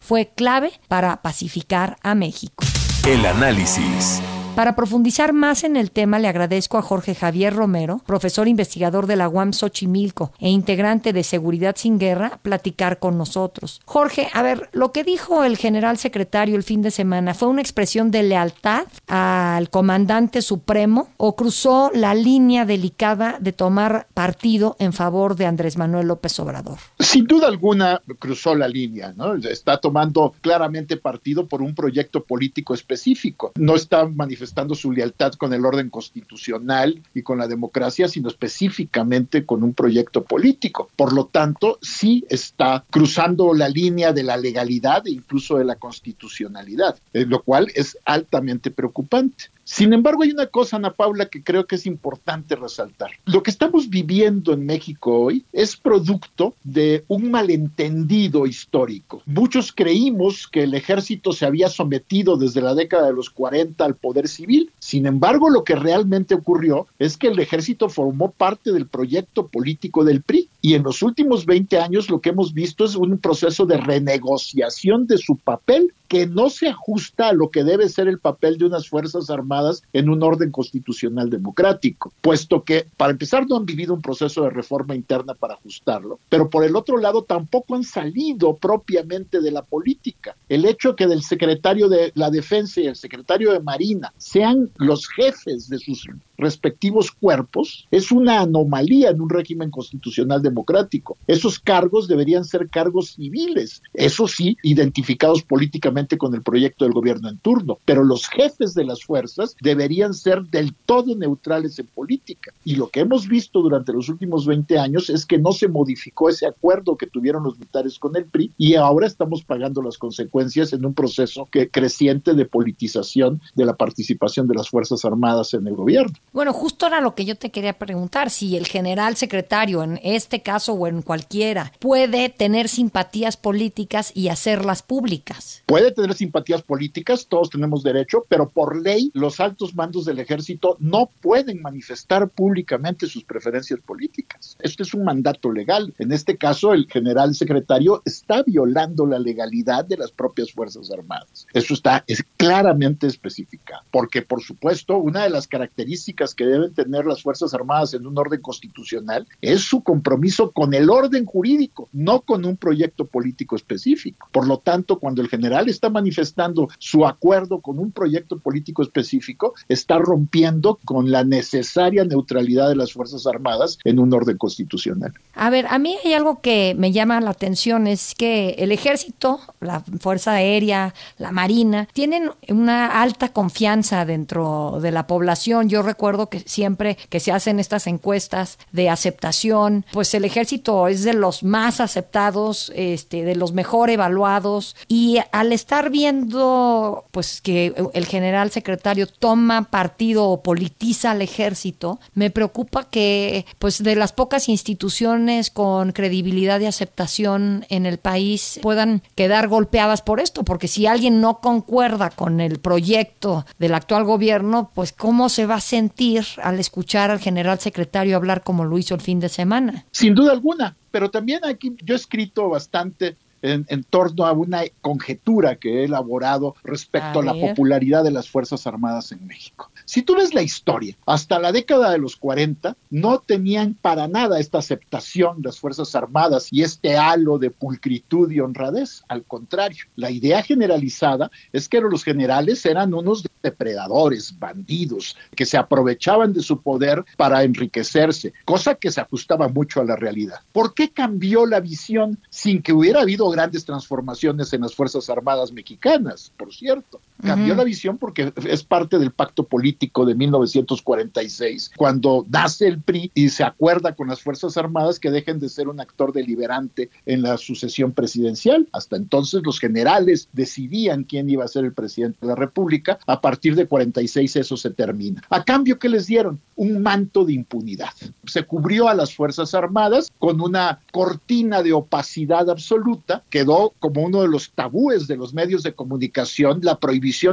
Fue 0.01 0.33
clave 0.35 0.73
para 0.89 1.23
pacificar 1.23 1.97
a 2.03 2.15
México. 2.15 2.65
El 3.07 3.27
análisis. 3.27 4.23
Para 4.55 4.77
profundizar 4.77 5.33
más 5.33 5.65
en 5.65 5.77
el 5.79 5.91
tema, 5.91 6.19
le 6.19 6.29
agradezco 6.29 6.77
a 6.77 6.83
Jorge 6.83 7.15
Javier 7.15 7.55
Romero, 7.55 8.03
profesor 8.05 8.49
investigador 8.49 9.07
de 9.07 9.17
la 9.17 9.27
UAM 9.27 9.55
Xochimilco 9.55 10.31
e 10.41 10.51
integrante 10.51 11.15
de 11.15 11.23
Seguridad 11.23 11.75
Sin 11.79 11.99
Guerra, 11.99 12.39
platicar 12.43 12.99
con 12.99 13.17
nosotros. 13.17 13.81
Jorge, 13.87 14.29
a 14.35 14.43
ver, 14.43 14.69
lo 14.73 14.93
que 14.93 15.05
dijo 15.05 15.43
el 15.43 15.57
general 15.57 15.97
secretario 15.97 16.55
el 16.55 16.65
fin 16.65 16.83
de 16.83 16.91
semana 16.91 17.33
fue 17.33 17.49
una 17.49 17.63
expresión 17.63 18.11
de 18.11 18.25
lealtad 18.25 18.85
al 19.07 19.71
comandante 19.71 20.43
supremo 20.43 21.09
o 21.17 21.35
cruzó 21.35 21.91
la 21.95 22.15
línea 22.15 22.67
delicada 22.67 23.39
de 23.41 23.55
tomar 23.55 24.07
partido 24.13 24.77
en 24.79 24.93
favor 24.93 25.35
de 25.35 25.47
Andrés 25.47 25.79
Manuel 25.79 26.09
López 26.09 26.39
Obrador. 26.41 26.79
Sin 26.99 27.25
duda 27.25 27.49
alguna 27.49 28.03
cruzó 28.19 28.55
la 28.55 28.69
línea, 28.69 29.15
¿no? 29.17 29.35
Está 29.35 29.79
tomando 29.79 30.35
claramente 30.43 30.99
partido 30.99 31.49
por 31.49 31.63
un 31.63 31.75
proyecto 31.75 32.23
político 32.23 32.75
específico. 32.75 33.53
No 33.57 33.77
está 33.77 34.07
manifestando 34.07 34.42
manifestando 34.43 34.75
su 34.75 34.91
lealtad 34.91 35.35
con 35.35 35.53
el 35.53 35.65
orden 35.65 35.89
constitucional 35.89 37.01
y 37.15 37.23
con 37.23 37.39
la 37.39 37.47
democracia, 37.47 38.09
sino 38.09 38.29
específicamente 38.29 39.47
con 39.47 39.63
un 39.63 39.73
proyecto 39.73 40.25
político. 40.25 40.91
Por 40.97 41.13
lo 41.13 41.27
tanto, 41.27 41.79
sí 41.81 42.25
está 42.29 42.85
cruzando 42.91 43.55
la 43.55 43.69
línea 43.69 44.13
de 44.13 44.25
la 44.25 44.37
legalidad 44.37 45.07
e 45.07 45.13
incluso 45.13 45.59
de 45.59 45.65
la 45.65 45.77
constitucionalidad, 45.77 46.99
eh, 47.13 47.25
lo 47.25 47.43
cual 47.43 47.71
es 47.77 47.97
altamente 48.05 48.73
preocupante. 48.73 49.45
Sin 49.65 49.93
embargo, 49.93 50.23
hay 50.23 50.31
una 50.31 50.47
cosa, 50.47 50.77
Ana 50.77 50.93
Paula, 50.93 51.27
que 51.27 51.43
creo 51.43 51.67
que 51.67 51.77
es 51.77 51.87
importante 51.87 52.57
resaltar. 52.57 53.13
Lo 53.25 53.43
que 53.43 53.51
estamos 53.51 53.89
viviendo 53.89 54.53
en 54.53 54.67
México 54.67 55.19
hoy 55.21 55.45
es 55.53 55.77
producto 55.77 56.55
de 56.65 57.05
un 57.09 57.31
malentendido 57.31 58.47
histórico. 58.47 59.23
Muchos 59.27 59.73
creímos 59.73 60.49
que 60.49 60.65
el 60.65 60.75
ejército 60.75 61.33
se 61.33 61.47
había 61.47 61.69
sometido 61.69 62.37
desde 62.37 62.61
la 62.61 62.75
década 62.75 63.07
de 63.07 63.13
los 63.13 63.31
40 63.31 63.85
al 63.85 63.95
poder 63.95 64.29
civil. 64.29 64.73
Sin 64.79 65.07
embargo, 65.07 65.49
lo 65.49 65.65
que 65.65 65.77
realmente 65.77 66.35
ocurrió 66.35 66.87
es 66.99 67.17
que 67.17 67.29
el 67.29 67.39
ejército 67.39 67.89
formó 67.89 68.31
parte 68.33 68.73
del 68.73 68.87
proyecto 68.87 69.47
político 69.47 70.05
del 70.05 70.23
PRI. 70.23 70.49
Y 70.61 70.75
en 70.75 70.83
los 70.83 71.03
últimos 71.03 71.47
20 71.47 71.79
años 71.79 72.11
lo 72.11 72.21
que 72.21 72.31
hemos 72.31 72.53
visto 72.53 72.85
es 72.85 72.97
un 72.97 73.19
proceso 73.19 73.67
de 73.67 73.77
renegociación 73.77 75.07
de 75.07 75.19
su 75.19 75.37
papel 75.37 75.93
que 76.13 76.27
no 76.27 76.51
se 76.51 76.69
ajusta 76.69 77.29
a 77.29 77.33
lo 77.33 77.51
que 77.51 77.65
debe 77.65 77.89
ser 77.89 78.07
el 78.07 78.19
papel 78.19 78.59
de 78.59 78.67
unas 78.67 78.87
Fuerzas 78.87 79.31
Armadas 79.31 79.83
en 79.95 80.11
un 80.11 80.23
orden 80.23 80.51
constitucional 80.51 81.31
democrático, 81.31 82.13
puesto 82.21 82.65
que, 82.65 82.85
para 82.99 83.13
empezar, 83.13 83.49
no 83.49 83.57
han 83.57 83.65
vivido 83.65 83.95
un 83.95 84.03
proceso 84.03 84.43
de 84.43 84.51
reforma 84.51 84.95
interna 84.95 85.33
para 85.33 85.55
ajustarlo, 85.55 86.19
pero 86.29 86.51
por 86.51 86.65
el 86.65 86.77
otro 86.77 86.99
lado 86.99 87.23
tampoco 87.23 87.77
han 87.77 87.85
salido 87.85 88.59
propiamente 88.59 89.41
de 89.41 89.53
la 89.53 89.63
política. 89.63 90.37
El 90.51 90.67
hecho 90.67 90.97
que 90.97 91.07
del 91.07 91.23
secretario 91.23 91.89
de 91.89 92.13
la 92.15 92.29
Defensa 92.29 92.83
y 92.83 92.89
el 92.89 92.97
secretario 92.97 93.51
de 93.51 93.61
Marina 93.61 94.13
sean 94.19 94.69
los 94.77 95.09
jefes 95.09 95.71
de 95.71 95.79
sus 95.79 96.07
respectivos 96.37 97.11
cuerpos 97.11 97.87
es 97.91 98.13
una 98.13 98.41
anomalía 98.41 99.11
en 99.11 99.21
un 99.23 99.31
régimen 99.31 99.71
constitucional 99.71 100.43
democrático. 100.43 101.17
Esos 101.27 101.59
cargos 101.59 102.09
deberían 102.09 102.45
ser 102.45 102.69
cargos 102.69 103.13
civiles, 103.13 103.81
eso 103.95 104.29
sí, 104.29 104.59
identificados 104.63 105.43
políticamente 105.43 106.02
con 106.19 106.35
el 106.35 106.43
proyecto 106.43 106.85
del 106.85 106.95
gobierno 106.95 107.29
en 107.29 107.39
turno, 107.39 107.79
pero 107.85 108.05
los 108.05 108.29
jefes 108.29 108.75
de 108.75 108.85
las 108.85 109.05
fuerzas 109.05 109.57
deberían 109.61 110.15
ser 110.15 110.43
del 110.45 110.75
todo 110.87 111.15
neutrales 111.17 111.79
en 111.79 111.87
política. 111.87 112.53
Y 112.65 112.77
lo 112.77 112.89
que 112.89 113.01
hemos 113.01 113.29
visto 113.29 113.61
durante 113.61 113.93
los 113.93 114.09
últimos 114.09 114.47
20 114.47 114.79
años 114.79 115.11
es 115.11 115.27
que 115.27 115.39
no 115.39 115.53
se 115.53 115.69
modificó 115.69 116.29
ese 116.29 116.47
acuerdo 116.47 116.97
que 116.97 117.07
tuvieron 117.07 117.45
los 117.45 117.59
militares 117.59 117.99
con 117.99 118.17
el 118.17 118.25
PRI 118.25 118.53
y 118.59 118.75
ahora 118.75 119.07
estamos 119.07 119.43
pagando 119.45 119.83
las 119.83 119.99
consecuencias 119.99 120.73
en 120.73 120.85
un 120.85 120.95
proceso 120.95 121.49
que, 121.51 121.69
creciente 121.69 122.35
de 122.35 122.45
politización 122.45 123.41
de 123.55 123.65
la 123.65 123.75
participación 123.75 124.49
de 124.49 124.55
las 124.55 124.69
Fuerzas 124.69 125.05
Armadas 125.05 125.55
en 125.55 125.67
el 125.67 125.75
gobierno. 125.75 126.15
Bueno, 126.33 126.53
justo 126.53 126.87
era 126.87 127.01
lo 127.01 127.15
que 127.15 127.25
yo 127.25 127.37
te 127.37 127.51
quería 127.51 127.79
preguntar, 127.79 128.31
si 128.31 128.57
el 128.57 128.67
general 128.67 129.17
secretario 129.17 129.83
en 129.83 130.01
este 130.03 130.43
caso 130.43 130.73
o 130.73 130.87
en 130.87 131.03
cualquiera 131.03 131.73
puede 131.79 132.29
tener 132.29 132.69
simpatías 132.69 133.37
políticas 133.37 134.13
y 134.15 134.29
hacerlas 134.29 134.83
públicas. 134.83 135.63
Puede 135.67 135.92
tener 135.93 136.15
simpatías 136.15 136.63
políticas, 136.63 137.27
todos 137.27 137.51
tenemos 137.51 137.83
derecho, 137.83 138.25
pero 138.29 138.49
por 138.49 138.81
ley 138.81 139.11
los 139.15 139.41
altos 139.41 139.75
mandos 139.75 140.05
del 140.05 140.19
ejército 140.19 140.77
no 140.81 141.11
pueden 141.21 141.63
manifestar 141.63 142.29
públicamente 142.29 143.07
sus 143.07 143.25
preferencias 143.25 143.81
políticas. 143.81 144.57
Esto 144.61 144.83
es 144.83 144.95
un 144.95 145.05
mandato 145.05 145.51
legal. 145.51 145.95
En 145.99 146.13
este 146.13 146.37
caso, 146.37 146.73
el 146.73 146.87
general 146.87 147.35
secretario 147.35 148.03
está 148.05 148.43
violando 148.43 149.07
la 149.07 149.19
legalidad 149.19 149.85
de 149.85 149.97
las 149.97 150.11
propias 150.11 150.53
Fuerzas 150.53 150.91
Armadas. 150.91 151.47
Eso 151.53 151.75
está 151.75 152.05
es 152.07 152.25
claramente 152.37 153.07
especificado, 153.07 153.83
porque 153.91 154.23
por 154.23 154.43
supuesto, 154.43 154.99
una 154.99 155.23
de 155.23 155.31
las 155.31 155.47
características 155.47 156.35
que 156.35 156.47
deben 156.47 156.75
tener 156.75 157.07
las 157.07 157.23
Fuerzas 157.23 157.55
Armadas 157.55 157.95
en 157.95 158.07
un 158.07 158.19
orden 158.19 158.41
constitucional 158.41 159.27
es 159.41 159.63
su 159.63 159.83
compromiso 159.83 160.51
con 160.51 160.75
el 160.75 160.91
orden 160.91 161.27
jurídico, 161.27 161.89
no 161.93 162.21
con 162.21 162.45
un 162.45 162.57
proyecto 162.57 163.07
político 163.07 163.57
específico. 163.57 164.29
Por 164.33 164.47
lo 164.47 164.59
tanto, 164.59 164.99
cuando 164.99 165.23
el 165.23 165.29
general 165.29 165.69
está 165.69 165.82
manifestando 165.91 166.69
su 166.79 167.07
acuerdo 167.07 167.61
con 167.61 167.79
un 167.79 167.93
proyecto 167.93 168.39
político 168.39 168.83
específico, 168.83 169.55
está 169.69 169.99
rompiendo 169.99 170.79
con 170.85 171.11
la 171.11 171.25
necesaria 171.25 172.05
neutralidad 172.05 172.69
de 172.69 172.77
las 172.77 172.93
Fuerzas 172.93 173.27
Armadas 173.27 173.79
en 173.85 173.99
un 173.99 174.13
orden 174.13 174.37
constitucional. 174.39 175.13
A 175.35 175.51
ver, 175.51 175.67
a 175.69 175.79
mí 175.79 175.97
hay 176.05 176.13
algo 176.13 176.41
que 176.41 176.75
me 176.77 176.93
llama 176.93 177.21
la 177.21 177.31
atención, 177.31 177.87
es 177.87 178.15
que 178.15 178.51
el 178.59 178.73
ejército, 178.73 179.41
la 179.61 179.81
Fuerza 180.01 180.33
Aérea, 180.33 180.95
la 181.19 181.33
Marina, 181.33 181.89
tienen 181.93 182.31
una 182.49 183.03
alta 183.03 183.33
confianza 183.33 184.05
dentro 184.05 184.79
de 184.81 184.91
la 184.91 185.07
población. 185.07 185.69
Yo 185.69 185.83
recuerdo 185.83 186.29
que 186.29 186.41
siempre 186.41 186.97
que 187.09 187.21
se 187.21 187.33
hacen 187.33 187.59
estas 187.59 187.87
encuestas 187.87 188.59
de 188.73 188.89
aceptación, 188.89 189.85
pues 189.93 190.15
el 190.15 190.25
ejército 190.25 190.89
es 190.89 191.05
de 191.05 191.15
los 191.15 191.43
más 191.43 191.81
aceptados, 191.81 192.73
este, 192.75 193.25
de 193.25 193.37
los 193.37 193.53
mejor 193.53 193.91
evaluados 193.91 194.77
y 194.89 195.19
al 195.33 195.53
estar 195.63 195.91
viendo 195.91 197.05
pues 197.13 197.41
que 197.41 197.73
el 197.95 198.07
general 198.07 198.51
secretario 198.51 199.07
toma 199.07 199.71
partido 199.71 200.29
o 200.29 200.43
politiza 200.43 201.13
al 201.13 201.23
ejército, 201.23 202.01
me 202.15 202.31
preocupa 202.31 202.89
que 202.91 203.47
pues 203.61 203.83
de 203.83 203.95
las 203.95 204.13
pocas 204.13 204.49
instituciones 204.49 205.51
con 205.51 205.93
credibilidad 205.93 206.59
y 206.61 206.67
aceptación 206.67 207.65
en 207.69 207.87
el 207.87 207.99
país 207.99 208.59
puedan 208.61 209.03
quedar 209.15 209.47
golpeadas 209.47 210.03
por 210.03 210.19
esto, 210.19 210.43
porque 210.43 210.67
si 210.67 210.87
alguien 210.87 211.21
no 211.21 211.39
concuerda 211.39 212.11
con 212.11 212.41
el 212.41 212.59
proyecto 212.59 213.47
del 213.61 213.75
actual 213.75 214.03
gobierno, 214.05 214.71
pues 214.75 214.93
cómo 214.93 215.29
se 215.29 215.47
va 215.47 215.57
a 215.57 215.61
sentir 215.61 216.25
al 216.43 216.59
escuchar 216.59 217.13
al 217.13 217.21
general 217.21 217.61
secretario 217.61 218.17
hablar 218.17 218.43
como 218.43 218.65
lo 218.65 218.79
hizo 218.79 218.97
el 218.97 219.01
fin 219.01 219.21
de 219.21 219.29
semana. 219.29 219.85
Sin 219.93 220.15
duda 220.15 220.33
alguna, 220.33 220.77
pero 220.91 221.11
también 221.11 221.45
aquí 221.45 221.77
yo 221.85 221.95
he 221.95 221.97
escrito 221.97 222.49
bastante 222.49 223.17
en, 223.43 223.85
torno 223.85 224.25
a 224.27 224.33
una 224.33 224.63
conjetura 224.81 225.57
que 225.57 225.81
he 225.81 225.85
elaborado 225.85 226.55
respecto 226.63 227.21
a, 227.21 227.25
la 227.25 227.35
popularidad 227.35 228.05
de 228.05 228.11
las 228.11 228.29
Fuerzas 228.29 228.67
Armadas 228.67 229.13
en 229.13 229.27
México. 229.27 229.71
Si 229.85 230.03
tú 230.03 230.17
ves 230.17 230.33
la 230.33 230.43
historia, 230.43 230.97
hasta 231.07 231.39
la 231.39 231.53
década 231.53 231.91
de 231.91 231.99
los 231.99 232.17
40 232.17 232.77
no 232.91 233.19
tenían 233.19 233.75
para 233.75 234.09
nada 234.09 234.39
esta 234.39 234.59
aceptación 234.59 235.43
las 235.43 235.59
Fuerzas 235.59 235.95
Armadas 235.95 236.49
y 236.51 236.63
este 236.63 236.97
halo 236.97 237.39
de 237.39 237.51
pulcritud 237.51 238.31
y 238.31 238.41
honradez. 238.41 239.03
Al 239.09 239.25
contrario, 239.25 239.85
la 239.97 240.11
idea 240.11 240.43
generalizada 240.43 241.31
es 241.53 241.69
que 241.69 241.81
los 241.81 242.05
generales 242.05 242.65
eran 242.65 242.95
unos 242.95 243.25
depredadores, 243.43 244.39
bandidos, 244.39 245.17
que 245.35 245.47
se 245.47 245.57
aprovechaban 245.57 246.33
de 246.33 246.43
su 246.43 246.63
poder 246.63 247.05
para 247.17 247.43
enriquecerse, 247.43 248.33
cosa 248.45 248.77
que 248.77 248.91
se 248.91 249.01
ajustaba 249.01 249.49
mucho 249.49 249.81
a 249.81 249.85
la 249.85 249.97
realidad. 249.97 250.41
¿Por 250.53 250.75
qué 250.75 250.91
cambió 250.91 251.47
la 251.47 251.61
visión 251.61 252.19
sin 252.31 252.63
que 252.63 252.73
hubiera 252.73 253.01
habido 253.01 253.27
grandes 253.33 253.65
transformaciones 253.65 254.53
en 254.53 254.61
las 254.61 254.75
Fuerzas 254.75 255.11
Armadas 255.11 255.51
mexicanas, 255.53 256.33
por 256.37 256.55
cierto? 256.55 257.01
Cambió 257.23 257.55
la 257.55 257.65
visión 257.65 257.99
porque 257.99 258.33
es 258.49 258.65
parte 258.65 258.99
del 258.99 259.13
pacto 259.13 259.45
político 259.45 260.05
de 260.05 260.15
1946, 260.15 261.73
cuando 261.77 262.27
nace 262.29 262.67
el 262.67 262.81
PRI 262.81 263.11
y 263.15 263.29
se 263.29 263.45
acuerda 263.45 263.95
con 263.95 264.09
las 264.09 264.23
Fuerzas 264.23 264.57
Armadas 264.57 264.99
que 264.99 265.11
dejen 265.11 265.39
de 265.39 265.49
ser 265.49 265.69
un 265.69 265.81
actor 265.81 266.13
deliberante 266.13 266.91
en 267.07 267.23
la 267.23 267.37
sucesión 267.39 267.93
presidencial. 267.93 268.69
Hasta 268.73 268.97
entonces 268.97 269.43
los 269.45 269.61
generales 269.61 270.29
decidían 270.33 271.05
quién 271.05 271.31
iba 271.31 271.45
a 271.45 271.49
ser 271.49 271.65
el 271.65 271.73
presidente 271.73 272.19
de 272.21 272.27
la 272.29 272.35
República. 272.35 272.99
A 273.07 273.21
partir 273.21 273.55
de 273.55 273.67
46 273.67 274.37
eso 274.37 274.57
se 274.57 274.71
termina. 274.71 275.23
A 275.31 275.45
cambio, 275.45 275.79
¿qué 275.79 275.89
les 275.89 276.07
dieron? 276.07 276.41
Un 276.57 276.83
manto 276.83 277.25
de 277.25 277.35
impunidad. 277.35 277.93
Se 278.27 278.45
cubrió 278.45 278.89
a 278.89 278.95
las 278.95 279.15
Fuerzas 279.15 279.55
Armadas 279.55 280.11
con 280.19 280.41
una 280.41 280.81
cortina 280.93 281.63
de 281.63 281.73
opacidad 281.73 282.51
absoluta. 282.51 283.23
Quedó 283.31 283.75
como 283.79 284.03
uno 284.03 284.23
de 284.23 284.29
los 284.29 284.51
tabúes 284.53 285.07
de 285.07 285.17
los 285.17 285.35
medios 285.35 285.63
de 285.63 285.75
comunicación 285.75 286.61
la 286.63 286.79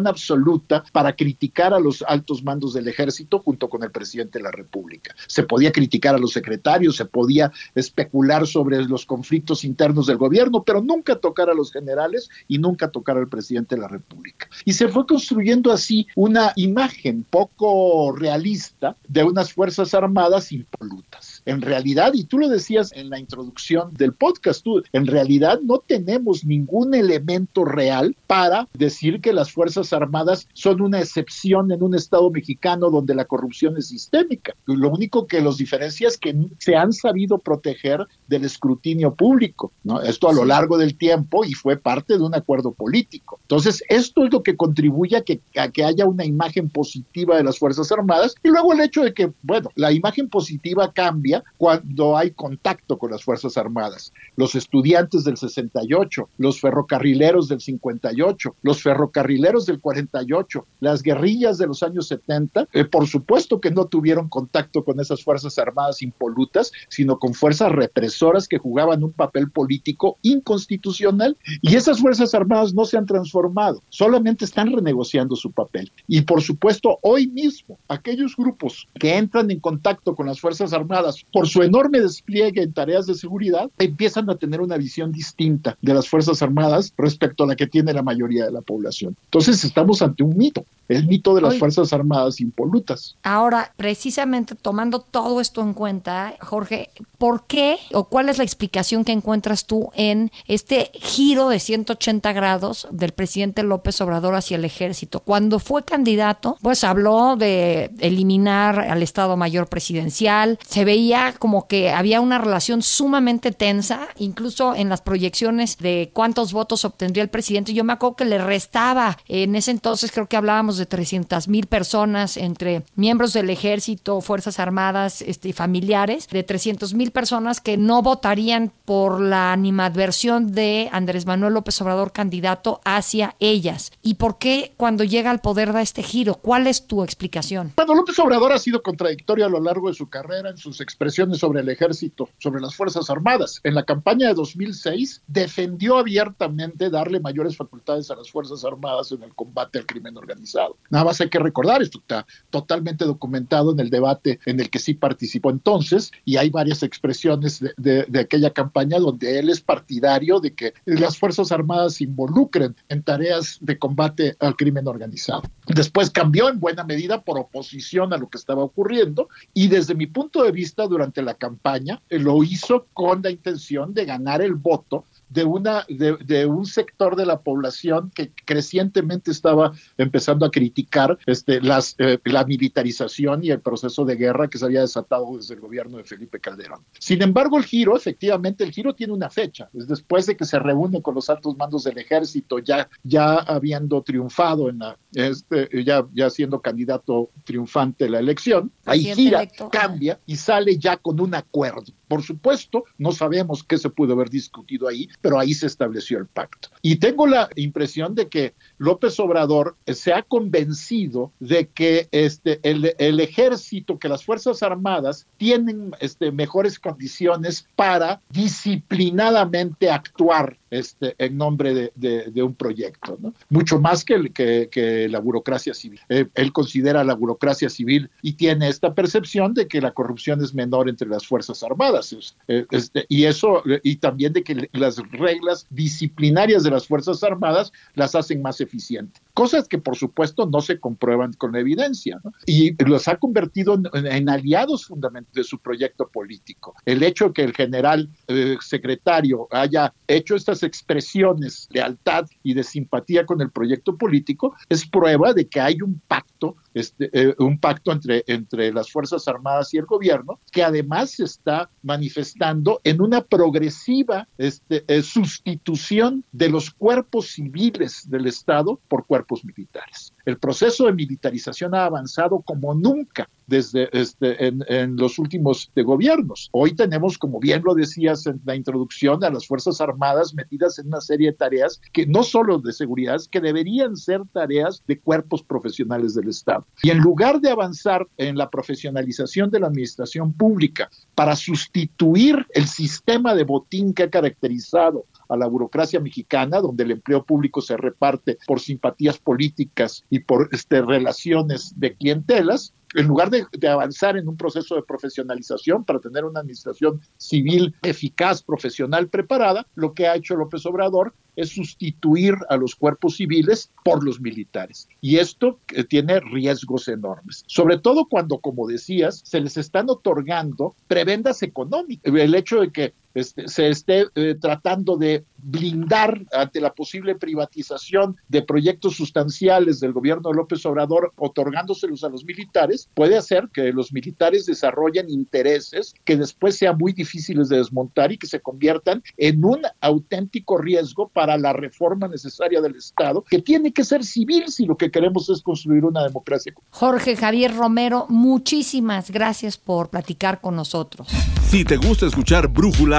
absoluta 0.08 0.84
para 0.92 1.16
criticar 1.16 1.74
a 1.74 1.80
los 1.80 2.04
altos 2.08 2.44
mandos 2.44 2.74
del 2.74 2.88
ejército 2.88 3.40
junto 3.40 3.70
con 3.70 3.84
el 3.84 3.92
presidente 3.92 4.40
de 4.40 4.44
la 4.44 4.52
República. 4.52 5.16
Se 5.28 5.44
podía 5.44 5.72
criticar 5.72 6.16
a 6.16 6.20
los 6.20 6.34
secretarios, 6.34 6.96
se 6.96 7.06
podía 7.06 7.52
especular 7.76 8.48
sobre 8.48 8.84
los 8.86 9.06
conflictos 9.06 9.64
internos 9.64 10.08
del 10.08 10.18
gobierno, 10.18 10.64
pero 10.64 10.82
nunca 10.82 11.16
tocar 11.16 11.50
a 11.50 11.54
los 11.54 11.72
generales 11.72 12.30
y 12.48 12.58
nunca 12.58 12.90
tocar 12.90 13.18
al 13.18 13.30
presidente 13.30 13.76
de 13.76 13.82
la 13.82 13.88
República. 13.88 14.48
Y 14.66 14.74
se 14.74 14.88
fue 14.88 15.06
construyendo 15.06 15.72
así 15.72 16.08
una 16.16 16.54
imagen 16.56 17.26
poco 17.30 18.16
realista 18.16 18.96
de 19.08 19.24
unas 19.24 19.54
Fuerzas 19.54 19.94
Armadas 19.94 20.52
impolutas. 20.52 21.39
En 21.46 21.62
realidad, 21.62 22.14
y 22.14 22.24
tú 22.24 22.38
lo 22.38 22.50
decías 22.50 22.92
en 22.94 23.10
la 23.10 23.20
introducción 23.20 23.94
del 23.94 24.14
podcast, 24.14 24.64
tú, 24.64 24.84
en 24.94 25.08
realidad 25.08 25.60
no 25.64 25.80
tenemos 25.80 26.44
ningún 26.46 26.94
elemento 26.94 27.66
real 27.66 28.16
para 28.28 28.68
decir 28.74 29.22
que 29.22 29.34
las 29.34 29.52
Fuerzas 29.52 29.94
Armadas 29.94 30.48
son 30.54 30.82
una 30.82 31.00
excepción 31.00 31.72
en 31.72 31.84
un 31.84 31.96
Estado 31.96 32.30
mexicano 32.30 32.90
donde 32.90 33.16
la 33.16 33.26
corrupción 33.26 33.78
es 33.78 33.88
sistémica. 33.88 34.54
Lo 34.66 34.90
único 34.90 35.28
que 35.28 35.42
los 35.42 35.58
diferencia 35.58 36.08
es 36.08 36.18
que 36.18 36.36
se 36.58 36.76
han 36.76 36.94
sabido 36.94 37.38
proteger 37.38 38.06
del 38.28 38.46
escrutinio 38.46 39.14
público, 39.14 39.72
¿no? 39.84 40.02
Esto 40.02 40.30
a 40.30 40.34
lo 40.34 40.46
largo 40.46 40.78
del 40.78 40.96
tiempo 40.96 41.46
y 41.46 41.54
fue 41.54 41.78
parte 41.78 42.18
de 42.18 42.24
un 42.24 42.36
acuerdo 42.36 42.72
político. 42.72 43.40
Entonces, 43.44 43.84
esto 43.90 44.26
es 44.26 44.32
lo 44.32 44.42
que 44.42 44.56
contribuye 44.56 45.18
a 45.18 45.22
que, 45.22 45.42
a 45.58 45.70
que 45.70 45.84
haya 45.84 46.06
una 46.06 46.26
imagen 46.26 46.70
positiva 46.70 47.38
de 47.38 47.44
las 47.44 47.60
Fuerzas 47.60 47.92
Armadas 47.92 48.36
y 48.44 48.50
luego 48.50 48.74
el 48.74 48.82
hecho 48.82 49.04
de 49.04 49.14
que, 49.14 49.32
bueno, 49.44 49.70
la 49.76 49.92
imagen 49.92 50.30
positiva 50.30 50.92
cambia 50.94 51.29
cuando 51.58 52.18
hay 52.18 52.32
contacto 52.32 52.98
con 52.98 53.12
las 53.12 53.24
Fuerzas 53.24 53.58
Armadas. 53.58 54.14
Los 54.36 54.56
estudiantes 54.56 55.24
del 55.24 55.38
68, 55.38 56.30
los 56.38 56.60
ferrocarrileros 56.60 57.48
del 57.48 57.62
58, 57.62 58.56
los 58.62 58.82
ferrocarrileros 58.82 59.66
del 59.66 59.80
48, 59.80 60.66
las 60.80 61.02
guerrillas 61.04 61.58
de 61.58 61.68
los 61.68 61.84
años 61.84 62.08
70, 62.08 62.68
eh, 62.74 62.86
por 62.86 63.08
supuesto 63.08 63.60
que 63.60 63.72
no 63.72 63.86
tuvieron 63.86 64.30
contacto 64.30 64.84
con 64.84 65.00
esas 65.00 65.24
Fuerzas 65.24 65.58
Armadas 65.58 66.02
impolutas, 66.02 66.72
sino 66.90 67.20
con 67.20 67.34
fuerzas 67.34 67.72
represoras 67.72 68.48
que 68.48 68.58
jugaban 68.58 69.04
un 69.04 69.12
papel 69.12 69.52
político 69.52 70.18
inconstitucional 70.22 71.38
y 71.62 71.76
esas 71.76 72.00
Fuerzas 72.00 72.34
Armadas 72.34 72.74
no 72.74 72.86
se 72.86 72.98
han 72.98 73.06
transformado, 73.06 73.82
solamente 73.90 74.46
están 74.46 74.72
renegociando 74.74 75.36
su 75.36 75.52
papel. 75.52 75.92
Y 76.08 76.22
por 76.22 76.42
supuesto, 76.42 77.00
hoy 77.02 77.28
mismo, 77.28 77.78
aquellos 77.88 78.36
grupos 78.36 78.88
que 79.00 79.18
entran 79.18 79.52
en 79.52 79.60
contacto 79.60 80.16
con 80.16 80.28
las 80.28 80.40
Fuerzas 80.40 80.74
Armadas 80.74 81.19
por 81.32 81.48
su 81.48 81.64
enorme 81.64 82.00
despliegue 82.00 82.62
en 82.62 82.74
tareas 82.74 83.06
de 83.06 83.16
seguridad, 83.16 83.70
empiezan 83.78 84.30
a 84.30 84.38
tener 84.38 84.62
una 84.62 84.78
visión 84.78 85.12
distinta 85.12 85.78
de 85.82 85.94
las 85.94 86.08
Fuerzas 86.08 86.42
Armadas 86.42 86.94
respecto 86.98 87.44
a 87.44 87.48
la 87.48 87.56
que 87.56 87.68
tiene 87.68 87.94
la 87.94 88.04
mayoría 88.04 88.46
de 88.46 88.52
la 88.52 88.62
población. 88.62 89.16
Entonces 89.26 89.64
estamos 89.64 90.02
ante 90.02 90.24
un 90.24 90.38
mito, 90.38 90.66
el 90.88 91.08
mito 91.08 91.36
de 91.36 91.42
las 91.42 91.58
Fuerzas 91.58 91.94
Armadas 91.94 92.42
impolutas. 92.42 93.16
Ahora, 93.24 93.74
precisamente 93.78 94.56
tomando 94.56 95.00
todo 95.00 95.40
esto 95.40 95.62
en 95.62 95.74
cuenta, 95.74 96.36
Jorge, 96.42 96.90
¿por 97.18 97.46
qué 97.46 97.78
o 97.94 98.06
cuál 98.06 98.30
es 98.30 98.38
la 98.38 98.44
explicación 98.44 99.04
que 99.04 99.12
encuentras 99.12 99.66
tú 99.66 99.90
en 99.96 100.32
este 100.48 100.92
giro 100.94 101.50
de 101.50 101.60
180 101.60 102.34
grados 102.34 102.88
del 102.92 103.12
presidente 103.12 103.64
López 103.64 104.02
Obrador 104.02 104.36
hacia 104.36 104.58
el 104.58 104.66
ejército? 104.66 105.20
Cuando 105.20 105.60
fue 105.60 105.84
candidato, 105.84 106.58
pues 106.62 106.84
habló 106.84 107.36
de 107.36 107.92
eliminar 108.00 108.80
al 108.80 109.04
Estado 109.04 109.38
Mayor 109.38 109.68
Presidencial, 109.68 110.60
se 110.68 110.86
veía 110.86 111.09
como 111.38 111.68
que 111.68 111.92
había 111.92 112.22
una 112.22 112.38
relación 112.38 112.82
sumamente 112.82 113.52
tensa, 113.52 114.08
incluso 114.18 114.76
en 114.76 114.90
las 114.90 115.02
proyecciones 115.02 115.78
de 115.78 116.12
cuántos 116.14 116.54
votos 116.54 116.86
obtendría 116.86 117.24
el 117.24 117.30
presidente. 117.30 117.74
Yo 117.74 117.84
me 117.84 117.94
acuerdo 117.94 118.16
que 118.18 118.26
le 118.26 118.38
restaba, 118.38 119.18
en 119.28 119.56
ese 119.56 119.72
entonces 119.72 120.12
creo 120.12 120.28
que 120.28 120.38
hablábamos 120.38 120.78
de 120.78 120.86
300 120.86 121.48
mil 121.48 121.68
personas 121.68 122.38
entre 122.38 122.84
miembros 122.96 123.34
del 123.34 123.50
ejército, 123.50 124.22
Fuerzas 124.22 124.60
Armadas 124.60 125.22
este, 125.22 125.50
y 125.50 125.54
familiares, 125.54 126.28
de 126.28 126.44
300 126.44 126.94
mil 126.94 127.12
personas 127.12 127.62
que 127.62 127.78
no 127.78 128.02
votarían 128.02 128.72
por 128.86 129.22
la 129.22 129.52
animadversión 129.52 130.52
de 130.52 130.90
Andrés 130.92 131.26
Manuel 131.26 131.54
López 131.54 131.82
Obrador 131.82 132.12
candidato 132.12 132.82
hacia 132.86 133.36
ellas. 133.40 133.92
¿Y 134.02 134.16
por 134.16 134.38
qué 134.38 134.74
cuando 134.78 135.04
llega 135.04 135.32
al 135.32 135.40
poder 135.40 135.74
da 135.74 135.82
este 135.82 136.04
giro? 136.04 136.36
¿Cuál 136.36 136.68
es 136.68 136.88
tu 136.88 137.04
explicación? 137.04 137.74
Bueno, 137.76 137.96
López 137.96 138.18
Obrador 138.20 138.52
ha 138.52 138.60
sido 138.60 138.82
contradictorio 138.82 139.46
a 139.46 139.50
lo 139.50 139.60
largo 139.60 139.90
de 139.90 139.96
su 139.96 140.10
carrera 140.10 140.50
en 140.50 140.58
sus 140.58 140.82
expresiones 141.00 141.38
sobre 141.38 141.62
el 141.62 141.70
ejército, 141.70 142.28
sobre 142.40 142.60
las 142.60 142.76
Fuerzas 142.76 143.10
Armadas. 143.10 143.62
En 143.64 143.74
la 143.74 143.84
campaña 143.84 144.28
de 144.28 144.34
2006 144.34 145.22
defendió 145.28 145.98
abiertamente 145.98 146.90
darle 146.90 147.22
mayores 147.22 147.56
facultades 147.56 148.12
a 148.12 148.18
las 148.18 148.30
Fuerzas 148.30 148.66
Armadas 148.66 149.14
en 149.14 149.24
el 149.24 149.34
combate 149.34 149.80
al 149.80 149.86
crimen 149.86 150.18
organizado. 150.18 150.76
Nada 150.90 151.06
más 151.06 151.22
hay 151.22 151.30
que 151.30 151.40
recordar, 151.40 151.82
esto 151.82 152.00
está 152.00 152.26
totalmente 152.50 153.06
documentado 153.06 153.72
en 153.72 153.80
el 153.80 153.90
debate 153.90 154.42
en 154.46 154.60
el 154.60 154.70
que 154.70 154.80
sí 154.80 154.94
participó 154.94 155.52
entonces 155.52 156.12
y 156.26 156.36
hay 156.36 156.50
varias 156.50 156.84
expresiones 156.84 157.64
de, 157.78 158.04
de 158.04 158.20
aquella 158.20 158.50
campaña 158.50 159.00
donde 159.00 159.40
él 159.40 159.50
es 159.50 159.62
partidario 159.62 160.42
de 160.42 160.54
que 160.54 160.74
las 160.84 161.18
Fuerzas 161.18 161.54
Armadas 161.54 161.94
se 161.94 162.04
involucren 162.04 162.76
en 162.90 163.04
tareas 163.04 163.58
de 163.62 163.80
combate 163.80 164.36
al 164.42 164.58
crimen 164.58 164.86
organizado. 164.86 165.44
Después 165.66 166.10
cambió 166.10 166.50
en 166.50 166.60
buena 166.60 166.84
medida 166.84 167.22
por 167.22 167.40
oposición 167.40 168.12
a 168.12 168.18
lo 168.18 168.28
que 168.28 168.38
estaba 168.38 168.66
ocurriendo 168.66 169.30
y 169.54 169.70
desde 169.70 169.96
mi 169.96 170.06
punto 170.06 170.44
de 170.44 170.52
vista 170.52 170.89
durante 170.90 171.22
la 171.22 171.36
campaña 171.36 172.02
lo 172.10 172.44
hizo 172.44 172.88
con 172.94 173.22
la 173.22 173.30
intención 173.30 173.94
de 173.94 174.06
ganar 174.06 174.42
el 174.42 174.56
voto 174.56 175.06
de, 175.30 175.44
una, 175.44 175.86
de, 175.88 176.46
un 176.46 176.66
sector 176.66 177.16
de 177.16 177.26
la 177.26 177.42
población 177.42 178.12
que 178.14 178.32
crecientemente 178.46 179.32
estaba 179.32 179.72
empezando 179.98 180.46
a 180.46 180.52
criticar 180.52 181.18
este, 181.26 181.62
las, 181.62 181.96
eh, 181.98 182.20
la 182.26 182.46
militarización 182.46 183.44
y 183.44 183.52
el 183.52 183.62
proceso 183.62 184.06
de 184.06 184.16
guerra 184.16 184.50
que 184.50 184.58
se 184.58 184.66
había 184.66 184.82
desatado 184.82 185.38
desde 185.38 185.54
el 185.54 185.60
gobierno 185.60 185.98
de 185.98 186.04
Felipe 186.04 186.40
Calderón. 186.40 186.82
Sin 187.00 187.22
embargo, 187.22 187.58
el 187.58 187.66
giro, 187.66 187.96
efectivamente, 187.96 188.64
el 188.64 188.72
giro 188.72 188.94
tiene 188.94 189.14
una 189.14 189.30
fecha. 189.30 189.70
Es 189.74 189.88
después 189.88 190.26
de 190.26 190.36
que 190.36 190.46
se 190.46 190.60
reúne 190.60 191.02
con 191.02 191.16
los 191.16 191.30
altos 191.30 191.56
mandos 191.58 191.84
del 191.84 191.98
ejército, 191.98 192.60
ya, 192.60 192.90
ya 193.04 193.36
habiendo 193.36 194.02
triunfado 194.02 194.70
en 194.70 194.80
la, 194.80 194.98
este, 195.14 195.70
ya, 195.84 196.06
ya 196.14 196.30
siendo 196.30 196.62
candidato 196.62 197.30
triunfante 197.44 198.06
en 198.06 198.14
la 198.14 198.20
elección, 198.20 198.72
ahí 198.86 199.14
gira, 199.14 199.48
cambia 199.72 200.20
y 200.26 200.36
sale 200.36 200.78
ya 200.78 200.98
con 200.98 201.20
un 201.20 201.36
acuerdo. 201.36 201.84
Por 202.08 202.24
supuesto, 202.24 202.86
no 202.98 203.12
sabemos 203.12 203.64
qué 203.64 203.78
se 203.78 203.90
pudo 203.90 204.14
haber 204.14 204.30
discutido 204.30 204.88
ahí, 204.88 205.08
pero 205.22 205.40
ahí 205.40 205.54
se 205.54 205.68
estableció 205.68 206.18
el 206.18 206.28
pacto. 206.28 206.70
Y 206.82 206.98
tengo 206.98 207.28
la 207.28 207.50
impresión 207.56 208.16
de 208.16 208.30
que 208.30 208.54
López 208.78 209.20
Obrador 209.20 209.76
se 209.88 210.14
ha 210.14 210.24
convencido 210.24 211.32
de 211.40 211.68
que 211.68 212.08
este, 212.12 212.60
el, 212.64 212.96
el 212.98 213.20
ejército, 213.20 214.00
que 214.00 214.10
las 214.10 214.24
Fuerzas 214.24 214.64
Armadas 214.64 215.28
tienen 215.38 215.92
este, 216.00 216.32
mejores 216.32 216.80
condiciones 216.80 217.68
para 217.76 218.22
disciplinadamente 218.30 219.90
actuar 219.90 220.59
este, 220.72 221.16
en 221.18 221.38
nombre 221.38 221.92
de, 221.96 222.44
un 222.44 222.56
proyecto, 222.56 223.18
¿no? 223.20 223.34
mucho 223.50 223.80
más 223.80 224.06
que, 224.06 224.32
que, 224.32 225.08
la 225.10 225.20
burocracia 225.20 225.74
civil. 225.74 226.00
Eh, 226.10 226.28
él 226.36 226.54
considera 226.54 227.04
la 227.04 227.16
burocracia 227.16 227.70
civil 227.70 228.10
y 228.22 228.34
tiene 228.34 228.70
esta 228.70 228.94
percepción 228.94 229.54
de 229.54 229.68
que 229.68 229.82
la 229.82 229.92
corrupción 229.92 230.44
es 230.44 230.54
menor 230.54 230.90
entre 230.90 231.08
las 231.08 231.28
Fuerzas 231.28 231.64
Armadas. 231.64 232.16
Eh, 232.48 232.66
este, 232.72 233.06
y 233.10 233.26
eso, 233.26 233.64
y 233.84 233.98
también 233.98 234.34
de 234.34 234.44
que 234.44 234.70
las 234.74 234.98
reglas 235.12 235.68
disciplinarias 235.70 236.64
de 236.64 236.72
las 236.72 236.88
Fuerzas 236.88 237.24
Armadas 237.24 237.72
las 237.96 238.16
hacen 238.16 238.42
más 238.42 238.62
eficientes. 238.62 239.22
Cosas 239.40 239.70
que, 239.70 239.78
por 239.78 239.96
supuesto, 239.96 240.48
no 240.48 240.60
se 240.60 240.82
comprueban 240.82 241.32
con 241.32 241.56
evidencia. 241.56 242.20
Y 242.46 242.76
los 242.84 243.08
ha 243.08 243.16
convertido 243.16 243.82
en, 243.94 244.28
aliados 244.28 244.86
fundamentales 244.86 245.34
de 245.34 245.44
su 245.46 245.60
proyecto 245.60 246.10
político. 246.10 246.76
El 246.84 247.04
hecho 247.04 247.28
de 247.28 247.34
que 247.34 247.44
el 247.44 247.54
general 247.56 248.10
eh, 248.28 248.58
secretario 248.60 249.48
haya 249.52 249.94
hecho 250.10 250.36
estas 250.36 250.62
expresiones 250.64 251.70
de 251.72 251.80
lealtad 251.80 252.26
y 252.44 252.54
de 252.54 252.64
simpatía 252.64 253.26
con 253.26 253.40
el 253.40 253.50
proyecto 253.50 253.96
político 253.98 254.58
es 254.68 254.86
prueba 254.86 255.32
de 255.34 255.48
que 255.48 255.62
hay 255.62 255.82
un 255.82 256.02
pacto 256.06 256.58
este, 256.74 257.10
eh, 257.14 257.36
un 257.40 257.60
pacto 257.60 257.92
entre, 257.92 258.24
entre 258.28 258.72
las 258.72 258.92
Fuerzas 258.92 259.28
Armadas 259.28 259.74
y 259.74 259.78
el 259.78 259.86
gobierno, 259.86 260.40
que 260.52 260.64
además 260.64 261.12
se 261.12 261.26
está 261.26 261.70
manifestando 261.82 262.82
en 262.84 263.02
una 263.02 263.22
progresiva 263.22 264.28
este, 264.38 264.84
eh, 264.88 265.02
sustitución 265.02 266.24
de 266.32 266.50
los 266.50 266.72
cuerpos 266.72 267.32
civiles 267.32 268.10
del 268.10 268.28
Estado 268.28 268.80
por 268.88 269.06
cuerpos 269.06 269.44
militares. 269.44 270.14
El 270.26 270.38
proceso 270.38 270.86
de 270.86 270.94
militarización 270.94 271.76
ha 271.76 271.86
avanzado 271.86 272.42
como 272.42 272.74
nunca 272.74 273.30
desde 273.50 273.90
este, 273.92 274.48
en, 274.48 274.96
los 274.96 275.18
últimos 275.20 275.72
gobiernos. 275.76 276.50
Hoy 276.52 276.76
tenemos, 276.76 277.18
como 277.18 277.40
bien 277.40 277.64
lo 277.66 277.74
decías 277.74 278.26
en 278.28 278.40
la 278.46 278.56
introducción, 278.56 279.24
a 279.24 279.30
las 279.30 279.48
Fuerzas 279.48 279.82
Armadas 279.82 280.34
metidas 280.34 280.78
en 280.80 280.88
una 280.88 281.02
serie 281.02 281.32
de 281.32 281.38
tareas 281.38 281.82
que 281.92 282.06
no 282.06 282.24
solo 282.24 282.60
de 282.60 282.72
seguridad, 282.72 283.20
que 283.32 283.42
deberían 283.42 283.98
ser 283.98 284.22
tareas 284.32 284.84
de 284.88 285.00
cuerpos 285.00 285.42
profesionales 285.44 286.14
del 286.14 286.30
Estado. 286.30 286.66
Y 286.84 286.92
en 286.92 287.00
lugar 287.00 287.42
de 287.42 287.50
avanzar 287.50 288.08
en 288.18 288.38
la 288.38 288.50
profesionalización 288.50 289.50
de 289.50 289.60
la 289.60 289.68
administración 289.68 290.32
pública 290.32 290.90
para 291.16 291.36
sustituir 291.36 292.46
el 292.54 292.68
sistema 292.68 293.34
de 293.34 293.44
botín 293.44 293.94
que 293.94 294.04
ha 294.04 294.10
caracterizado 294.10 295.06
a 295.30 295.38
la 295.38 295.48
burocracia 295.48 296.00
mexicana, 296.00 296.60
donde 296.60 296.84
el 296.84 296.92
empleo 296.92 297.24
público 297.24 297.62
se 297.62 297.78
reparte 297.78 298.38
por 298.46 298.60
simpatías 298.60 299.18
políticas 299.20 300.04
y 300.10 300.20
por 300.20 300.50
este, 300.52 300.82
relaciones 300.82 301.74
de 301.78 301.94
clientelas, 301.94 302.74
en 302.96 303.08
lugar 303.08 303.30
de, 303.30 303.46
avanzar 303.68 304.18
en 304.18 304.28
un 304.28 304.38
proceso 304.38 304.76
de 304.76 304.84
profesionalización 304.84 305.84
para 305.86 306.00
tener 306.00 306.26
una 306.26 306.40
administración 306.40 307.02
civil 307.18 307.76
eficaz, 307.84 308.42
profesional, 308.42 309.10
preparada, 309.10 309.68
lo 309.76 309.94
que 309.94 310.08
ha 310.08 310.16
hecho 310.16 310.36
López 310.36 310.66
Obrador 310.66 311.14
es 311.36 311.50
sustituir 311.50 312.36
a 312.50 312.58
los 312.58 312.76
cuerpos 312.76 313.18
civiles 313.18 313.72
por 313.86 314.04
los 314.04 314.20
militares. 314.20 314.90
Y 315.00 315.18
esto 315.18 315.60
eh, 315.74 315.84
tiene 315.84 316.20
riesgos 316.20 316.88
enormes, 316.88 317.44
sobre 317.48 317.78
todo 317.78 318.08
cuando, 318.10 318.40
como 318.40 318.68
decías, 318.68 319.22
se 319.24 319.40
les 319.40 319.56
están 319.56 319.90
otorgando 319.90 320.76
prebendas 320.88 321.44
económicas. 321.44 322.14
El 322.14 322.36
hecho 322.36 322.60
de 322.60 322.72
que 322.72 322.94
este, 323.14 323.48
se 323.48 323.70
esté 323.70 324.06
eh, 324.16 324.36
tratando 324.40 324.98
de 324.98 325.26
blindar 325.38 326.22
ante 326.32 326.62
la 326.62 326.74
posible 326.74 327.16
privatización 327.16 328.18
de 328.28 328.42
proyectos 328.42 328.96
sustanciales 328.96 329.80
del 329.80 329.94
gobierno 329.94 330.30
de 330.30 330.36
López 330.36 330.66
Obrador, 330.66 331.14
otorgándoselos 331.16 332.04
a 332.04 332.10
los 332.10 332.26
militares, 332.26 332.90
puede 332.94 333.18
hacer 333.18 333.50
que 333.54 333.72
los 333.72 333.94
militares 333.94 334.46
desarrollen 334.46 335.10
intereses 335.10 335.94
que 336.04 336.18
después 336.18 336.58
sean 336.58 336.78
muy 336.78 336.94
difíciles 336.94 337.50
de 337.50 337.58
desmontar 337.58 338.12
y 338.12 338.18
que 338.18 338.28
se 338.28 338.42
conviertan 338.42 339.04
en 339.18 339.44
un 339.44 339.62
auténtico 339.82 340.58
riesgo 340.58 341.10
para 341.10 341.38
la 341.38 341.54
reforma 341.54 342.08
necesaria 342.08 342.62
del 342.62 342.76
Estado, 342.76 343.24
que 343.30 343.42
tiene 343.42 343.72
que 343.72 343.84
ser 343.84 344.04
civil 344.04 344.50
si 344.50 344.66
lo 344.66 344.78
que 344.78 344.92
queremos 344.92 345.30
es 345.30 345.42
construir 345.42 345.86
una 345.86 346.04
democracia. 346.04 346.54
Jorge 346.70 347.16
Javier 347.16 347.56
Romero, 347.56 348.06
muchísimas 348.10 349.12
gracias 349.12 349.58
por 349.58 349.90
platicar 349.90 350.42
con 350.42 350.56
nosotros. 350.56 351.08
Si 351.50 351.66
te 351.66 351.78
gusta 351.78 352.06
escuchar 352.06 352.48
Brújula, 352.48 352.99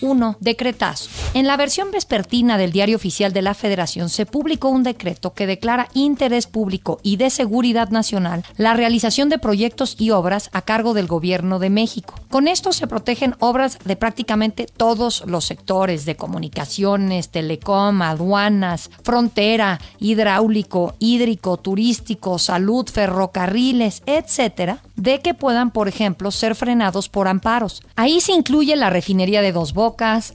1. 0.00 0.36
Decretazo. 0.40 1.08
En 1.34 1.46
la 1.46 1.56
versión 1.56 1.90
vespertina 1.90 2.58
del 2.58 2.72
Diario 2.72 2.96
Oficial 2.96 3.32
de 3.32 3.42
la 3.42 3.54
Federación 3.54 4.08
se 4.08 4.26
publicó 4.26 4.68
un 4.68 4.82
decreto 4.82 5.34
que 5.34 5.46
declara 5.46 5.88
interés 5.94 6.46
público 6.46 6.98
y 7.02 7.16
de 7.16 7.30
seguridad 7.30 7.90
nacional 7.90 8.44
la 8.56 8.74
realización 8.74 9.28
de 9.28 9.38
proyectos 9.38 9.96
y 9.98 10.10
obras 10.10 10.50
a 10.52 10.62
cargo 10.62 10.94
del 10.94 11.06
Gobierno 11.06 11.58
de 11.58 11.70
México. 11.70 12.14
Con 12.30 12.48
esto 12.48 12.72
se 12.72 12.86
protegen 12.86 13.36
obras 13.40 13.78
de 13.84 13.96
prácticamente 13.96 14.66
todos 14.66 15.24
los 15.26 15.44
sectores 15.44 16.04
de 16.04 16.16
comunicaciones, 16.16 17.28
telecom, 17.28 18.02
aduanas, 18.02 18.90
frontera, 19.02 19.80
hidráulico, 19.98 20.94
hídrico, 20.98 21.56
turístico, 21.56 22.38
salud, 22.38 22.88
ferrocarriles, 22.88 24.02
etcétera, 24.06 24.82
de 24.96 25.20
que 25.20 25.34
puedan, 25.34 25.70
por 25.70 25.88
ejemplo, 25.88 26.30
ser 26.30 26.54
frenados 26.54 27.08
por 27.08 27.28
amparos. 27.28 27.82
Ahí 27.96 28.20
se 28.20 28.32
incluye 28.32 28.76
la 28.76 28.90
refinería 28.90 29.42
de 29.42 29.52
Dos 29.52 29.72
Bocas, 29.72 29.83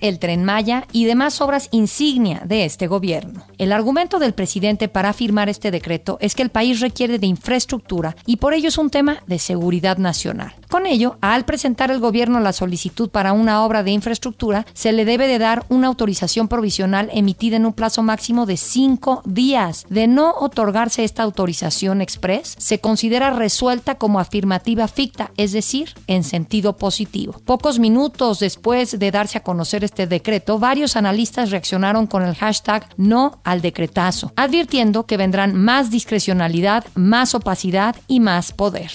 el 0.01 0.19
tren 0.19 0.45
Maya 0.45 0.85
y 0.91 1.05
demás 1.05 1.41
obras 1.41 1.69
insignia 1.71 2.43
de 2.45 2.65
este 2.65 2.85
gobierno. 2.85 3.45
El 3.57 3.71
argumento 3.71 4.19
del 4.19 4.33
presidente 4.33 4.87
para 4.87 5.11
firmar 5.11 5.49
este 5.49 5.71
decreto 5.71 6.17
es 6.21 6.35
que 6.35 6.43
el 6.43 6.51
país 6.51 6.81
requiere 6.81 7.17
de 7.17 7.25
infraestructura 7.25 8.15
y 8.27 8.37
por 8.37 8.53
ello 8.53 8.67
es 8.67 8.77
un 8.77 8.91
tema 8.91 9.23
de 9.25 9.39
seguridad 9.39 9.97
nacional. 9.97 10.53
Con 10.69 10.85
ello, 10.85 11.17
al 11.21 11.45
presentar 11.45 11.89
el 11.89 11.99
gobierno 11.99 12.39
la 12.39 12.53
solicitud 12.53 13.09
para 13.09 13.33
una 13.33 13.65
obra 13.65 13.81
de 13.81 13.89
infraestructura, 13.89 14.67
se 14.73 14.91
le 14.91 15.03
debe 15.03 15.27
de 15.27 15.39
dar 15.39 15.65
una 15.69 15.87
autorización 15.87 16.47
provisional 16.47 17.09
emitida 17.11 17.57
en 17.57 17.65
un 17.65 17.73
plazo 17.73 18.03
máximo 18.03 18.45
de 18.45 18.55
cinco 18.55 19.23
días. 19.25 19.87
De 19.89 20.05
no 20.05 20.35
otorgarse 20.39 21.03
esta 21.03 21.23
autorización 21.23 22.01
express, 22.01 22.55
se 22.59 22.79
considera 22.79 23.31
resuelta 23.31 23.95
como 23.95 24.19
afirmativa 24.19 24.87
ficta, 24.87 25.31
es 25.37 25.53
decir, 25.53 25.95
en 26.05 26.23
sentido 26.23 26.77
positivo. 26.77 27.41
Pocos 27.45 27.79
minutos 27.79 28.39
después 28.39 28.99
de 28.99 29.09
darse 29.09 29.38
conocer 29.41 29.83
este 29.83 30.07
decreto, 30.07 30.59
varios 30.59 30.95
analistas 30.95 31.51
reaccionaron 31.51 32.07
con 32.07 32.23
el 32.23 32.35
hashtag 32.35 32.87
no 32.97 33.39
al 33.43 33.61
decretazo, 33.61 34.31
advirtiendo 34.35 35.05
que 35.05 35.17
vendrán 35.17 35.55
más 35.55 35.89
discrecionalidad, 35.91 36.85
más 36.95 37.35
opacidad 37.35 37.95
y 38.07 38.19
más 38.19 38.51
poder. 38.51 38.91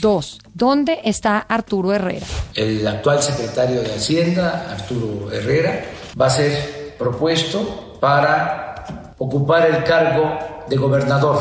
2. 0.00 0.38
¿Dónde 0.54 1.00
está 1.04 1.38
Arturo 1.38 1.92
Herrera? 1.92 2.26
El 2.54 2.86
actual 2.86 3.22
secretario 3.22 3.82
de 3.82 3.94
Hacienda, 3.94 4.70
Arturo 4.70 5.30
Herrera, 5.32 5.84
va 6.20 6.26
a 6.26 6.30
ser 6.30 6.94
propuesto 6.98 7.98
para 8.00 9.14
ocupar 9.18 9.66
el 9.66 9.84
cargo 9.84 10.38
de 10.68 10.76
gobernador 10.76 11.40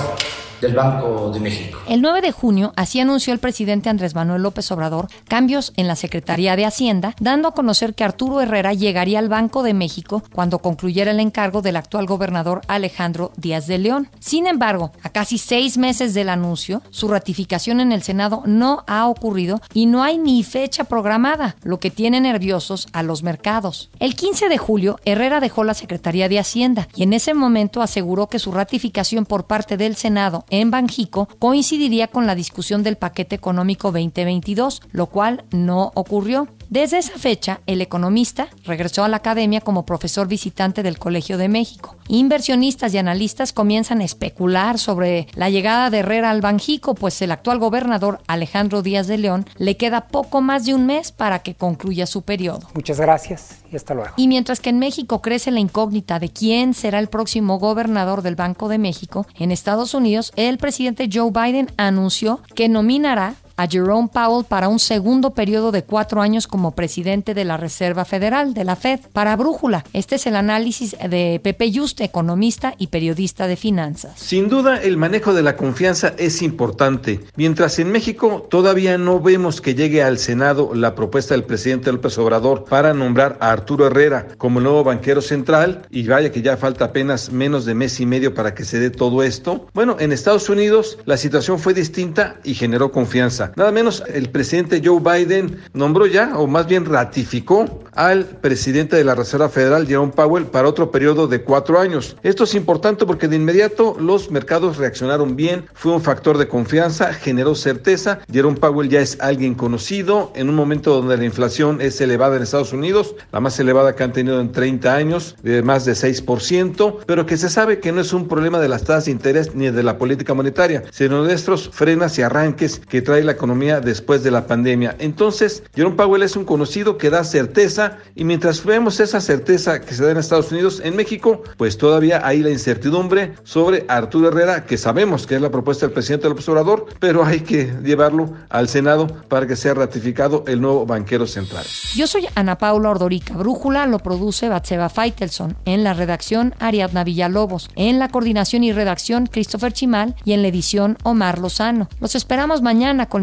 del 0.63 0.73
Banco 0.73 1.29
de 1.29 1.41
México. 1.41 1.77
El 1.89 2.01
9 2.01 2.21
de 2.21 2.31
junio, 2.31 2.71
así 2.77 3.01
anunció 3.01 3.33
el 3.33 3.39
presidente 3.39 3.89
Andrés 3.89 4.15
Manuel 4.15 4.41
López 4.41 4.71
Obrador 4.71 5.09
cambios 5.27 5.73
en 5.75 5.87
la 5.87 5.97
Secretaría 5.97 6.55
de 6.55 6.65
Hacienda, 6.65 7.15
dando 7.19 7.49
a 7.49 7.53
conocer 7.53 7.93
que 7.93 8.05
Arturo 8.05 8.39
Herrera 8.39 8.73
llegaría 8.73 9.19
al 9.19 9.27
Banco 9.27 9.61
de 9.61 9.73
México 9.73 10.23
cuando 10.31 10.59
concluyera 10.59 11.11
el 11.11 11.19
encargo 11.19 11.61
del 11.61 11.75
actual 11.75 12.05
gobernador 12.05 12.61
Alejandro 12.67 13.33
Díaz 13.35 13.67
de 13.67 13.77
León. 13.77 14.07
Sin 14.19 14.47
embargo, 14.47 14.93
a 15.03 15.09
casi 15.09 15.37
seis 15.37 15.77
meses 15.77 16.13
del 16.13 16.29
anuncio, 16.29 16.81
su 16.91 17.09
ratificación 17.09 17.81
en 17.81 17.91
el 17.91 18.01
Senado 18.01 18.41
no 18.45 18.85
ha 18.87 19.07
ocurrido 19.07 19.61
y 19.73 19.85
no 19.85 20.01
hay 20.01 20.17
ni 20.17 20.43
fecha 20.43 20.85
programada, 20.85 21.57
lo 21.63 21.79
que 21.79 21.91
tiene 21.91 22.21
nerviosos 22.21 22.87
a 22.93 23.03
los 23.03 23.21
mercados. 23.21 23.89
El 23.99 24.15
15 24.15 24.47
de 24.47 24.57
julio, 24.57 24.97
Herrera 25.03 25.41
dejó 25.41 25.65
la 25.65 25.73
Secretaría 25.73 26.29
de 26.29 26.39
Hacienda 26.39 26.87
y 26.95 27.03
en 27.03 27.11
ese 27.11 27.33
momento 27.33 27.81
aseguró 27.81 28.27
que 28.27 28.39
su 28.39 28.53
ratificación 28.53 29.25
por 29.25 29.45
parte 29.45 29.75
del 29.75 29.97
Senado 29.97 30.45
en 30.53 30.69
Banjico 30.69 31.27
coincidiría 31.39 32.07
con 32.07 32.27
la 32.27 32.35
discusión 32.35 32.83
del 32.83 32.95
paquete 32.95 33.35
económico 33.35 33.91
2022, 33.91 34.83
lo 34.91 35.07
cual 35.07 35.45
no 35.51 35.91
ocurrió. 35.95 36.47
Desde 36.73 36.97
esa 36.97 37.19
fecha, 37.19 37.61
el 37.67 37.81
economista 37.81 38.47
regresó 38.65 39.03
a 39.03 39.07
la 39.07 39.17
academia 39.17 39.61
como 39.61 39.85
profesor 39.85 40.27
visitante 40.27 40.81
del 40.81 40.97
Colegio 40.97 41.37
de 41.37 41.47
México. 41.47 41.97
Inversionistas 42.07 42.91
y 42.95 42.97
analistas 42.97 43.53
comienzan 43.53 44.01
a 44.01 44.05
especular 44.05 44.79
sobre 44.79 45.27
la 45.35 45.51
llegada 45.51 45.91
de 45.91 45.99
Herrera 45.99 46.31
al 46.31 46.41
Banjico, 46.41 46.95
pues 46.95 47.21
el 47.21 47.31
actual 47.31 47.59
gobernador 47.59 48.21
Alejandro 48.25 48.81
Díaz 48.81 49.05
de 49.05 49.19
León 49.19 49.45
le 49.59 49.77
queda 49.77 50.07
poco 50.07 50.41
más 50.41 50.65
de 50.65 50.73
un 50.73 50.87
mes 50.87 51.11
para 51.11 51.43
que 51.43 51.53
concluya 51.53 52.07
su 52.07 52.23
periodo. 52.23 52.67
Muchas 52.73 52.99
gracias 52.99 53.61
y 53.71 53.75
hasta 53.75 53.93
luego. 53.93 54.09
Y 54.17 54.27
mientras 54.27 54.59
que 54.59 54.71
en 54.71 54.79
México 54.79 55.21
crece 55.21 55.51
la 55.51 55.59
incógnita 55.59 56.17
de 56.17 56.29
quién 56.29 56.73
será 56.73 56.97
el 56.97 57.07
próximo 57.07 57.59
gobernador 57.59 58.23
del 58.23 58.35
Banco 58.35 58.67
de 58.67 58.79
México, 58.79 59.27
en 59.37 59.51
Estados 59.51 59.93
Unidos 59.93 60.33
el 60.37 60.57
presidente 60.57 61.07
Joe 61.13 61.29
Biden 61.29 61.71
anunció 61.77 62.41
que 62.55 62.67
nominará 62.67 63.35
a 63.57 63.67
Jerome 63.67 64.09
Powell 64.11 64.45
para 64.45 64.67
un 64.67 64.79
segundo 64.79 65.31
periodo 65.31 65.71
de 65.71 65.83
cuatro 65.83 66.21
años 66.21 66.47
como 66.47 66.71
presidente 66.71 67.33
de 67.33 67.45
la 67.45 67.57
Reserva 67.57 68.05
Federal, 68.05 68.53
de 68.53 68.63
la 68.63 68.75
Fed. 68.75 68.99
Para 69.13 69.35
Brújula, 69.35 69.83
este 69.93 70.15
es 70.15 70.27
el 70.27 70.35
análisis 70.35 70.95
de 71.09 71.39
Pepe 71.43 71.71
Yuste, 71.71 72.03
economista 72.03 72.73
y 72.77 72.87
periodista 72.87 73.47
de 73.47 73.55
finanzas. 73.55 74.19
Sin 74.19 74.49
duda, 74.49 74.81
el 74.81 74.97
manejo 74.97 75.33
de 75.33 75.43
la 75.43 75.55
confianza 75.55 76.13
es 76.17 76.41
importante. 76.41 77.19
Mientras 77.35 77.79
en 77.79 77.91
México 77.91 78.47
todavía 78.49 78.97
no 78.97 79.19
vemos 79.19 79.61
que 79.61 79.75
llegue 79.75 80.03
al 80.03 80.17
Senado 80.17 80.73
la 80.73 80.95
propuesta 80.95 81.33
del 81.33 81.43
presidente 81.43 81.91
López 81.91 82.17
Obrador 82.17 82.65
para 82.65 82.93
nombrar 82.93 83.37
a 83.39 83.51
Arturo 83.51 83.87
Herrera 83.87 84.27
como 84.37 84.59
nuevo 84.59 84.83
banquero 84.83 85.21
central, 85.21 85.87
y 85.89 86.07
vaya 86.07 86.31
que 86.31 86.41
ya 86.41 86.57
falta 86.57 86.85
apenas 86.85 87.31
menos 87.31 87.65
de 87.65 87.75
mes 87.75 87.99
y 87.99 88.05
medio 88.05 88.33
para 88.33 88.53
que 88.53 88.65
se 88.65 88.79
dé 88.79 88.89
todo 88.89 89.23
esto. 89.23 89.67
Bueno, 89.73 89.97
en 89.99 90.11
Estados 90.11 90.49
Unidos 90.49 90.97
la 91.05 91.17
situación 91.17 91.59
fue 91.59 91.73
distinta 91.73 92.37
y 92.43 92.53
generó 92.53 92.91
confianza. 92.91 93.42
Nada 93.55 93.71
menos 93.71 94.03
el 94.07 94.29
presidente 94.29 94.81
Joe 94.83 94.99
Biden 94.99 95.59
nombró 95.73 96.05
ya, 96.05 96.37
o 96.37 96.47
más 96.47 96.67
bien 96.67 96.85
ratificó, 96.85 97.83
al 97.95 98.25
presidente 98.25 98.95
de 98.95 99.03
la 99.03 99.15
Reserva 99.15 99.49
Federal, 99.49 99.87
Jerome 99.87 100.11
Powell, 100.11 100.45
para 100.45 100.67
otro 100.67 100.91
periodo 100.91 101.27
de 101.27 101.41
cuatro 101.43 101.79
años. 101.79 102.15
Esto 102.23 102.43
es 102.43 102.55
importante 102.55 103.05
porque 103.05 103.27
de 103.27 103.35
inmediato 103.35 103.95
los 103.99 104.31
mercados 104.31 104.77
reaccionaron 104.77 105.35
bien, 105.35 105.65
fue 105.73 105.93
un 105.93 106.01
factor 106.01 106.37
de 106.37 106.47
confianza, 106.47 107.13
generó 107.13 107.55
certeza. 107.55 108.19
Jerome 108.31 108.57
Powell 108.57 108.89
ya 108.89 109.01
es 109.01 109.17
alguien 109.19 109.55
conocido 109.55 110.31
en 110.35 110.49
un 110.49 110.55
momento 110.55 110.93
donde 110.93 111.17
la 111.17 111.25
inflación 111.25 111.81
es 111.81 111.99
elevada 112.01 112.35
en 112.35 112.43
Estados 112.43 112.73
Unidos, 112.73 113.15
la 113.31 113.39
más 113.39 113.59
elevada 113.59 113.95
que 113.95 114.03
han 114.03 114.13
tenido 114.13 114.39
en 114.39 114.51
30 114.51 114.95
años, 114.95 115.35
de 115.43 115.61
más 115.61 115.85
de 115.85 115.93
6%, 115.93 116.97
pero 117.05 117.25
que 117.25 117.37
se 117.37 117.49
sabe 117.49 117.79
que 117.79 117.91
no 117.91 118.01
es 118.01 118.13
un 118.13 118.27
problema 118.27 118.59
de 118.59 118.69
las 118.69 118.83
tasas 118.83 119.05
de 119.05 119.11
interés 119.11 119.55
ni 119.55 119.69
de 119.69 119.83
la 119.83 119.97
política 119.97 120.33
monetaria, 120.33 120.83
sino 120.91 121.23
de 121.23 121.33
estos 121.33 121.69
frenas 121.69 122.17
y 122.17 122.21
arranques 122.21 122.81
que 122.89 123.01
trae 123.01 123.23
la 123.23 123.32
economía 123.33 123.81
después 123.81 124.23
de 124.23 124.31
la 124.31 124.47
pandemia. 124.47 124.95
Entonces, 124.99 125.63
Jerome 125.75 125.95
Powell 125.95 126.23
es 126.23 126.35
un 126.35 126.45
conocido 126.45 126.97
que 126.97 127.09
da 127.09 127.23
certeza 127.23 127.97
y 128.15 128.23
mientras 128.23 128.63
vemos 128.63 128.99
esa 128.99 129.21
certeza 129.21 129.81
que 129.81 129.93
se 129.93 130.03
da 130.03 130.11
en 130.11 130.17
Estados 130.17 130.51
Unidos, 130.51 130.81
en 130.83 130.95
México, 130.95 131.43
pues 131.57 131.77
todavía 131.77 132.25
hay 132.25 132.41
la 132.41 132.49
incertidumbre 132.49 133.33
sobre 133.43 133.85
Arturo 133.87 134.29
Herrera, 134.29 134.65
que 134.65 134.77
sabemos 134.77 135.27
que 135.27 135.35
es 135.35 135.41
la 135.41 135.51
propuesta 135.51 135.85
del 135.85 135.93
presidente 135.93 136.29
López 136.29 136.47
Obrador, 136.49 136.85
pero 136.99 137.23
hay 137.23 137.41
que 137.41 137.73
llevarlo 137.83 138.33
al 138.49 138.69
Senado 138.69 139.07
para 139.27 139.47
que 139.47 139.55
sea 139.55 139.73
ratificado 139.73 140.43
el 140.47 140.61
nuevo 140.61 140.85
banquero 140.85 141.27
central. 141.27 141.65
Yo 141.95 142.07
soy 142.07 142.27
Ana 142.35 142.57
Paula 142.57 142.89
Ordorica. 142.89 143.35
Brújula 143.35 143.85
lo 143.87 143.99
produce 143.99 144.49
Batseba 144.49 144.89
Feitelson. 144.89 145.55
En 145.65 145.83
la 145.83 145.93
redacción, 145.93 146.55
Ariadna 146.59 147.03
Villalobos. 147.03 147.69
En 147.75 147.99
la 147.99 148.09
coordinación 148.09 148.63
y 148.63 148.71
redacción, 148.71 149.27
Christopher 149.27 149.73
Chimal. 149.73 150.15
Y 150.25 150.33
en 150.33 150.41
la 150.41 150.47
edición, 150.47 150.97
Omar 151.03 151.39
Lozano. 151.39 151.89
Los 151.99 152.15
esperamos 152.15 152.61
mañana 152.61 153.07
con 153.07 153.22